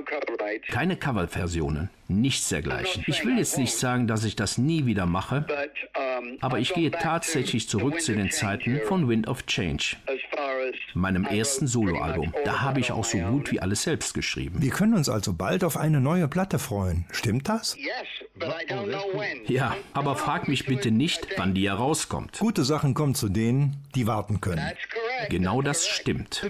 keine 0.71 0.97
Coverversionen, 0.97 1.91
nichts 2.09 2.49
dergleichen. 2.49 3.05
Ich 3.07 3.25
will 3.25 3.39
jetzt 3.39 3.59
nicht 3.59 3.75
sagen, 3.75 4.07
dass 4.07 4.25
ich 4.25 4.37
das 4.37 4.59
nie 4.59 4.87
wieder 4.87 5.07
mache, 5.07 5.47
aber 6.41 6.59
ich 6.59 6.75
gehe 6.75 6.91
tatsächlich 6.91 7.69
zurück 7.69 8.01
zu 8.01 8.15
den 8.15 8.31
Zeiten 8.31 8.81
von 8.87 9.09
Wind 9.09 9.29
of 9.29 9.47
Change, 9.47 9.97
meinem 10.95 11.25
ersten 11.25 11.67
Soloalbum. 11.67 12.35
Da 12.45 12.61
habe 12.61 12.81
ich 12.81 12.93
auch 12.93 13.05
so 13.05 13.19
gut 13.19 13.53
wie 13.53 13.61
alles 13.61 13.83
selbst 13.83 14.15
geschrieben. 14.15 14.61
Wir 14.61 14.71
können 14.71 14.95
uns 14.95 15.09
also 15.09 15.33
bald 15.33 15.65
auf 15.65 15.77
eine 15.77 16.01
neue 16.01 16.29
Platte 16.29 16.59
freuen. 16.59 17.07
Stimmt 17.11 17.49
das? 17.49 17.77
Ja, 19.47 19.77
aber 19.93 20.17
frag 20.17 20.49
mich 20.49 20.67
bitte 20.67 20.91
nicht, 20.91 21.29
wann 21.37 21.55
die 21.55 21.69
herauskommt. 21.69 22.39
Gute 22.39 22.65
Sachen 22.65 22.95
kommen 22.95 23.15
zu 23.15 23.29
denen, 23.29 23.77
die 23.95 24.07
warten 24.07 24.41
können. 24.41 24.73
Genau 25.29 25.63
das 25.63 25.87
stimmt. 25.87 26.45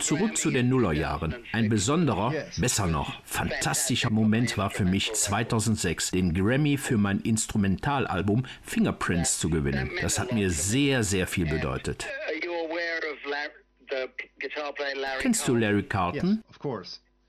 Zurück 0.00 0.36
zu 0.36 0.50
den 0.50 0.68
Nullerjahren. 0.68 1.34
Ein 1.52 1.68
besonderer, 1.68 2.32
besser 2.56 2.86
noch, 2.86 3.22
fantastischer 3.24 4.10
Moment 4.10 4.56
war 4.56 4.70
für 4.70 4.84
mich 4.84 5.12
2006, 5.12 6.10
den 6.12 6.32
Grammy 6.34 6.78
für 6.78 6.96
mein 6.96 7.20
Instrumentalalbum 7.20 8.46
Fingerprints 8.62 9.38
zu 9.38 9.50
gewinnen. 9.50 9.90
Das 10.00 10.18
hat 10.18 10.32
mir 10.32 10.50
sehr, 10.50 11.04
sehr 11.04 11.26
viel 11.26 11.46
bedeutet. 11.46 12.06
Kennst 15.18 15.46
du 15.46 15.54
Larry 15.54 15.82
Carlton? 15.82 16.42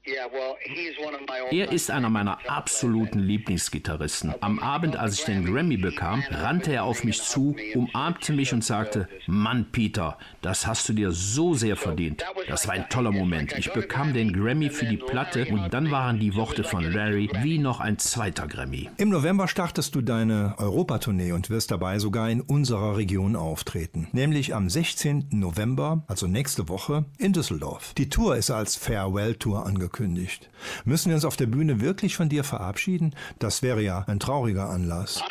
Er 0.06 1.72
ist 1.72 1.90
einer 1.90 2.10
meiner 2.10 2.38
absoluten 2.50 3.20
Lieblingsgitarristen. 3.20 4.34
Am 4.42 4.60
Abend, 4.60 4.98
als 4.98 5.20
ich 5.20 5.24
den 5.24 5.46
Grammy 5.46 5.78
bekam, 5.78 6.22
rannte 6.30 6.74
er 6.74 6.84
auf 6.84 7.06
mich 7.06 7.22
zu, 7.22 7.56
umarmte 7.74 8.34
mich 8.34 8.54
und 8.54 8.66
sagte, 8.66 9.08
Mann, 9.28 9.68
Peter, 9.72 10.18
das 10.42 10.68
hast 10.68 10.90
du 10.90 10.94
dir 10.94 11.12
so 11.12 11.54
sehr 11.54 11.78
verdient. 11.78 12.26
Das 12.50 12.68
war 12.68 12.74
ein 12.74 12.90
toller 12.90 13.14
Moment. 13.14 13.54
Ich 13.58 13.72
bekam 13.72 14.14
den 14.14 14.34
Grammy 14.34 14.70
für 14.70 14.86
die 14.86 14.98
Platte 14.98 15.46
und 15.46 15.74
dann 15.74 15.90
waren 15.90 16.20
die 16.20 16.36
Worte 16.36 16.66
von 16.66 16.84
Larry 16.84 17.30
wie 17.42 17.58
noch 17.58 17.80
ein 17.80 17.98
zweiter 17.98 18.48
Grammy. 18.48 18.90
Im 18.98 19.08
November 19.08 19.48
startest 19.48 19.96
du 19.96 20.02
deine 20.02 20.56
Europatournee 20.58 21.32
und 21.32 21.50
wirst 21.50 21.72
dabei 21.72 22.00
sogar 22.00 22.30
in 22.30 22.42
unserer 22.42 22.98
Region 22.98 23.38
auftreten. 23.38 24.10
Nämlich 24.12 24.54
am 24.54 24.70
16. 24.70 25.28
November, 25.32 26.04
also 26.08 26.28
nächste 26.28 26.68
Woche, 26.68 27.06
in 27.18 27.32
Düsseldorf. 27.32 27.94
Die 27.94 28.10
Tour 28.10 28.36
ist 28.36 28.52
als 28.52 28.76
Farewell-Tour 28.76 29.66
angekündigt 29.66 29.93
angekündigt. 29.94 30.50
Müssen 30.86 31.10
wir 31.10 31.16
uns 31.16 31.26
auf 31.26 31.38
der 31.38 31.46
Bühne 31.46 31.82
wirklich 31.82 32.16
von 32.16 32.30
dir 32.30 32.44
verabschieden? 32.44 33.16
Das 33.40 33.62
wäre 33.62 33.82
ja 33.82 34.04
ein 34.08 34.20
trauriger 34.20 34.70
Anlass. 34.70 35.24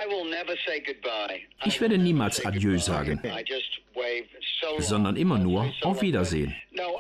Ich 1.65 1.81
werde 1.81 1.99
niemals 1.99 2.45
Adieu 2.45 2.79
sagen, 2.79 3.21
sondern 4.79 5.17
immer 5.17 5.39
nur 5.39 5.73
Auf 5.83 6.03
Wiedersehen. 6.03 6.55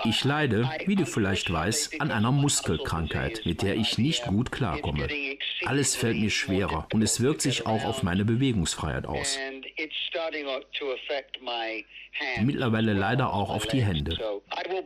Ich 0.04 0.24
leide, 0.24 0.68
wie 0.86 0.96
du 0.96 1.06
vielleicht 1.06 1.50
weißt, 1.50 2.00
an 2.00 2.10
einer 2.10 2.32
Muskelkrankheit, 2.32 3.42
mit 3.44 3.62
der 3.62 3.76
ich 3.76 3.98
nicht 3.98 4.24
gut 4.26 4.50
klarkomme. 4.50 5.08
Alles 5.64 5.94
fällt 5.94 6.18
mir 6.18 6.30
schwerer 6.30 6.88
und 6.92 7.02
es 7.02 7.20
wirkt 7.20 7.40
sich 7.40 7.66
auch 7.66 7.84
auf 7.84 8.02
meine 8.02 8.24
Bewegungsfreiheit 8.24 9.06
aus. 9.06 9.38
Mittlerweile 12.42 12.92
leider 12.92 13.32
auch 13.32 13.50
auf 13.50 13.66
die 13.66 13.82
Hände. 13.82 14.18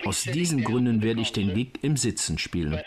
Aus 0.04 0.22
diesen 0.22 0.62
Gründen 0.62 1.02
werde 1.02 1.20
ich 1.20 1.32
den 1.32 1.54
Gig 1.54 1.72
im 1.82 1.96
Sitzen 1.96 2.38
spielen. 2.38 2.80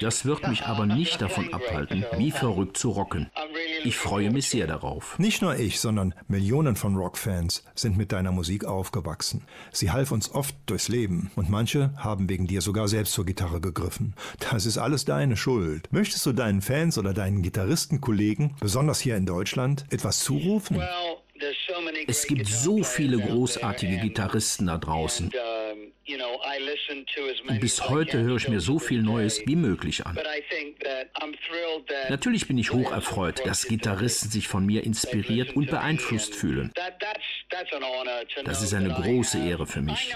Das 0.00 0.24
wird 0.24 0.48
mich 0.48 0.64
aber 0.64 0.86
nicht 0.86 1.20
davon 1.20 1.52
abhalten, 1.52 2.04
wie 2.16 2.30
verrückt 2.30 2.76
zu 2.76 2.90
rocken. 2.90 3.30
Ich 3.84 3.96
freue 3.96 4.30
mich 4.30 4.48
sehr 4.48 4.66
darauf. 4.66 5.18
Nicht 5.18 5.42
nur 5.42 5.56
ich, 5.56 5.80
sondern 5.80 6.14
Millionen 6.26 6.76
von 6.76 6.96
Rockfans 6.96 7.64
sind 7.74 7.96
mit 7.96 8.12
deiner 8.12 8.32
Musik 8.32 8.64
aufgewachsen. 8.64 9.44
Sie 9.72 9.90
half 9.90 10.10
uns 10.10 10.34
oft 10.34 10.54
durchs 10.66 10.88
Leben 10.88 11.30
und 11.36 11.50
manche 11.50 11.92
haben 11.96 12.28
wegen 12.28 12.46
dir 12.46 12.60
sogar 12.60 12.88
selbst 12.88 13.12
zur 13.12 13.26
Gitarre 13.26 13.60
gegriffen. 13.60 14.14
Das 14.50 14.66
ist 14.66 14.78
alles 14.78 15.04
deine 15.04 15.36
Schuld. 15.36 15.92
Möchtest 15.92 16.24
du 16.26 16.32
deinen 16.32 16.62
Fans 16.62 16.98
oder 16.98 17.14
deinen 17.14 17.42
Gitarristenkollegen, 17.42 18.54
besonders 18.60 19.00
hier 19.00 19.16
in 19.16 19.26
Deutschland, 19.26 19.84
etwas 19.90 20.20
zurufen? 20.20 20.82
Es 22.06 22.26
gibt 22.26 22.46
so 22.46 22.82
viele 22.82 23.18
großartige 23.18 23.98
Gitarristen 23.98 24.66
da 24.66 24.78
draußen. 24.78 25.30
Bis 27.60 27.88
heute 27.88 28.20
höre 28.20 28.36
ich 28.36 28.48
mir 28.48 28.60
so 28.60 28.78
viel 28.78 29.02
Neues 29.02 29.46
wie 29.46 29.56
möglich 29.56 30.06
an. 30.06 30.18
Natürlich 32.08 32.48
bin 32.48 32.58
ich 32.58 32.72
hoch 32.72 32.92
erfreut, 32.92 33.44
dass 33.44 33.66
Gitarristen 33.66 34.30
sich 34.30 34.48
von 34.48 34.64
mir 34.64 34.84
inspiriert 34.84 35.54
und 35.54 35.70
beeinflusst 35.70 36.34
fühlen. 36.34 36.72
Das 38.44 38.62
ist 38.62 38.74
eine 38.74 38.90
große 38.90 39.38
Ehre 39.38 39.66
für 39.66 39.82
mich. 39.82 40.14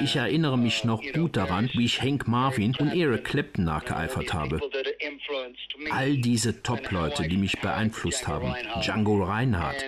Ich 0.00 0.16
erinnere 0.16 0.58
mich 0.58 0.84
noch 0.84 1.02
gut 1.12 1.36
daran, 1.36 1.70
wie 1.74 1.84
ich 1.84 2.00
Hank 2.00 2.26
Marvin 2.26 2.74
und 2.78 2.94
Eric 2.94 3.24
Clapton 3.24 3.64
nachgeeifert 3.64 4.32
habe. 4.32 4.60
All 5.90 6.16
diese 6.16 6.62
Top-Leute, 6.62 7.28
die 7.28 7.36
mich 7.36 7.60
beeinflusst 7.60 8.26
haben. 8.26 8.54
Django 8.80 9.24
Reinhardt. 9.24 9.84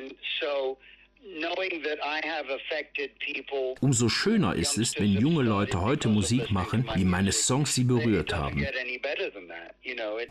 Umso 3.81 4.09
schöner 4.09 4.55
ist 4.55 4.79
es, 4.79 4.99
wenn 4.99 5.13
junge 5.13 5.43
Leute 5.43 5.81
heute 5.81 6.09
Musik 6.09 6.51
machen, 6.51 6.89
wie 6.95 7.05
meine 7.05 7.33
Songs 7.33 7.75
sie 7.75 7.85
berührt 7.85 8.35
haben. 8.35 8.67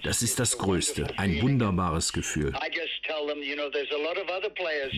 Das 0.04 0.22
ist 0.22 0.40
das 0.40 0.58
Größte, 0.58 1.08
ein 1.18 1.42
wunderbares 1.42 2.12
Gefühl. 2.12 2.54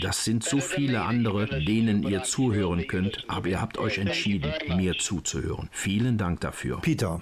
Das 0.01 0.24
sind 0.24 0.43
so 0.43 0.59
viele 0.59 1.01
andere, 1.01 1.47
denen 1.63 2.07
ihr 2.07 2.24
zuhören 2.24 2.88
könnt, 2.88 3.26
aber 3.28 3.49
ihr 3.49 3.61
habt 3.61 3.78
euch 3.78 3.97
entschieden, 3.97 4.53
mir 4.76 4.97
zuzuhören. 4.97 5.70
Vielen 5.72 6.18
Dank 6.18 6.41
dafür. 6.41 6.80
Peter, 6.82 7.22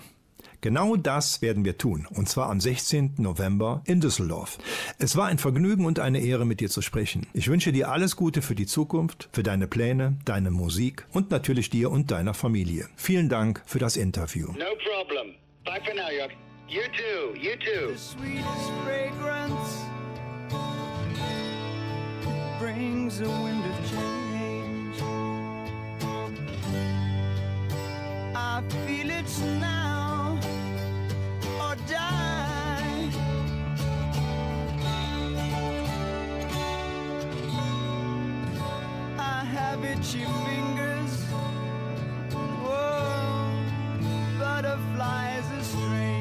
Genau 0.66 0.96
das 0.96 1.44
werden 1.44 1.64
wir 1.64 1.78
tun, 1.78 2.08
und 2.10 2.28
zwar 2.28 2.50
am 2.50 2.60
16. 2.60 3.18
November 3.20 3.84
in 3.86 4.02
Düsseldorf. 4.02 4.58
Es 4.98 5.16
war 5.16 5.28
ein 5.28 5.38
Vergnügen 5.38 5.86
und 5.86 6.00
eine 6.00 6.22
Ehre, 6.22 6.44
mit 6.44 6.60
dir 6.60 6.72
zu 6.72 6.82
sprechen. 6.82 7.28
Ich 7.34 7.50
wünsche 7.50 7.72
dir 7.72 7.92
alles 7.92 8.16
Gute 8.16 8.42
für 8.42 8.56
die 8.56 8.66
Zukunft, 8.66 9.30
für 9.32 9.44
deine 9.44 9.68
Pläne, 9.68 10.18
deine 10.26 10.50
Musik 10.50 11.06
und 11.12 11.30
natürlich 11.30 11.70
dir 11.70 11.92
und 11.92 12.10
deiner 12.10 12.34
Familie. 12.34 12.90
Vielen 12.96 13.30
Dank 13.30 13.62
für 13.68 13.78
das 13.78 13.96
Interview. 13.96 14.48
No 14.54 14.74
problem. 14.84 15.36
Bye 15.66 15.82
for 15.86 15.94
now, 15.94 16.10
Jörg. 16.10 16.32
You 16.68 16.82
too, 16.98 17.40
you 17.40 17.56
too. 17.58 17.94
The 17.94 18.00
sweetest 18.00 18.72
fragrance 18.84 19.86
brings 22.60 23.22
a 23.22 23.30
wind 23.30 23.64
of 23.64 23.92
change. 23.92 24.96
I 28.36 28.64
feel 28.88 29.12
it's 29.12 29.42
now 29.62 29.95
itchy 39.96 40.26
fingers. 40.26 41.24
Whoa, 42.64 43.64
butterflies 44.40 45.52
are 45.52 45.64
strange. 45.64 46.15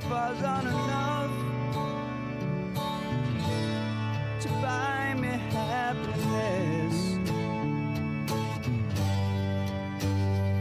Through. 0.00 0.10
Sapphires 0.10 0.42
aren't 0.42 0.68
enough 0.68 1.30
to 4.40 4.48
buy 4.62 5.14
me 5.14 5.28
happiness. 5.52 7.18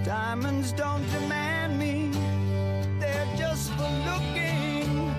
Diamonds 0.05 0.71
don't 0.71 1.05
demand 1.11 1.77
me, 1.77 2.09
they're 2.99 3.27
just 3.37 3.71
for 3.73 3.89
looking. 4.05 5.13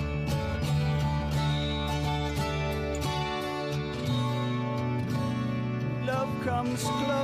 Love 6.07 6.29
comes 6.43 6.83
close 6.83 7.18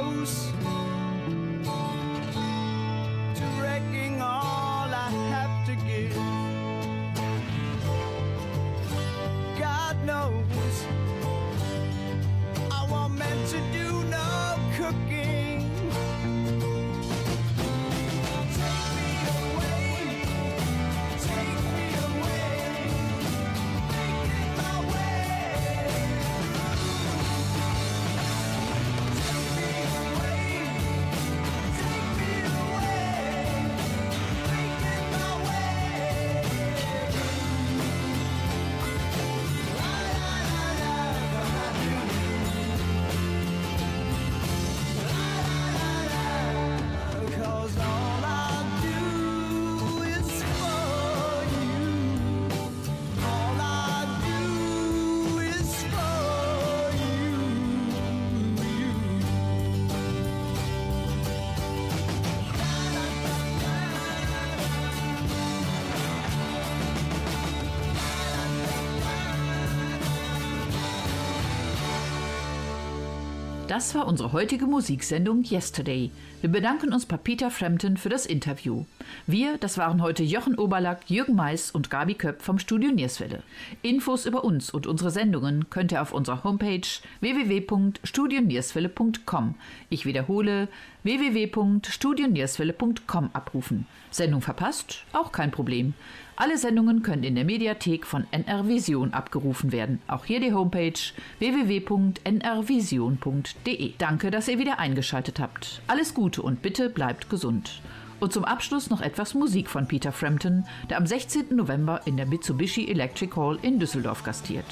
Das 73.74 73.92
war 73.96 74.06
unsere 74.06 74.32
heutige 74.32 74.66
Musiksendung 74.66 75.42
Yesterday. 75.42 76.12
Wir 76.44 76.50
bedanken 76.50 76.92
uns 76.92 77.06
bei 77.06 77.16
Peter 77.16 77.50
Frampton 77.50 77.96
für 77.96 78.10
das 78.10 78.26
Interview. 78.26 78.84
Wir, 79.26 79.56
das 79.56 79.78
waren 79.78 80.02
heute 80.02 80.22
Jochen 80.22 80.58
Oberlack, 80.58 81.08
Jürgen 81.08 81.36
Mais 81.36 81.70
und 81.70 81.88
Gabi 81.88 82.12
Köpp 82.12 82.42
vom 82.42 82.58
Studio 82.58 82.92
Nierswelle. 82.92 83.42
Infos 83.80 84.26
über 84.26 84.44
uns 84.44 84.68
und 84.68 84.86
unsere 84.86 85.10
Sendungen 85.10 85.70
könnt 85.70 85.92
ihr 85.92 86.02
auf 86.02 86.12
unserer 86.12 86.44
Homepage 86.44 86.86
www.studionierswelle.com. 87.20 89.54
Ich 89.88 90.04
wiederhole 90.04 90.68
www.studionierswelle.com 91.02 93.30
abrufen. 93.32 93.86
Sendung 94.10 94.42
verpasst? 94.42 95.06
Auch 95.14 95.32
kein 95.32 95.50
Problem. 95.50 95.94
Alle 96.36 96.58
Sendungen 96.58 97.02
können 97.02 97.22
in 97.22 97.36
der 97.36 97.44
Mediathek 97.44 98.04
von 98.06 98.26
NR 98.32 98.66
Vision 98.66 99.14
abgerufen 99.14 99.70
werden. 99.70 100.00
Auch 100.08 100.24
hier 100.24 100.40
die 100.40 100.52
Homepage 100.52 100.98
www.nrvision.de. 101.38 103.92
Danke, 103.98 104.32
dass 104.32 104.48
ihr 104.48 104.58
wieder 104.58 104.80
eingeschaltet 104.80 105.38
habt. 105.38 105.80
Alles 105.86 106.12
Gute 106.12 106.33
Gute 106.34 106.42
und 106.42 106.62
bitte 106.62 106.90
bleibt 106.90 107.30
gesund. 107.30 107.80
Und 108.18 108.32
zum 108.32 108.44
Abschluss 108.44 108.90
noch 108.90 109.00
etwas 109.00 109.34
Musik 109.34 109.68
von 109.68 109.86
Peter 109.86 110.10
Frampton, 110.10 110.64
der 110.90 110.96
am 110.96 111.06
16. 111.06 111.54
November 111.54 112.00
in 112.06 112.16
der 112.16 112.26
Mitsubishi 112.26 112.88
Electric 112.88 113.36
Hall 113.36 113.58
in 113.62 113.78
Düsseldorf 113.78 114.24
gastiert. 114.24 114.64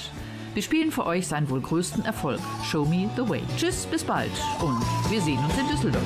Wir 0.55 0.63
spielen 0.63 0.91
für 0.91 1.07
euch 1.07 1.29
seinen 1.29 1.49
wohl 1.51 1.61
größten 1.61 2.05
Erfolg, 2.05 2.41
Show 2.65 2.85
Me 2.85 3.09
the 3.17 3.29
Way. 3.29 3.43
Tschüss, 3.57 3.87
bis 3.87 4.03
bald 4.03 4.33
und 4.61 4.81
wir 5.11 5.21
sehen 5.21 5.39
uns 5.39 5.57
in 5.57 5.69
Düsseldorf. 5.69 6.03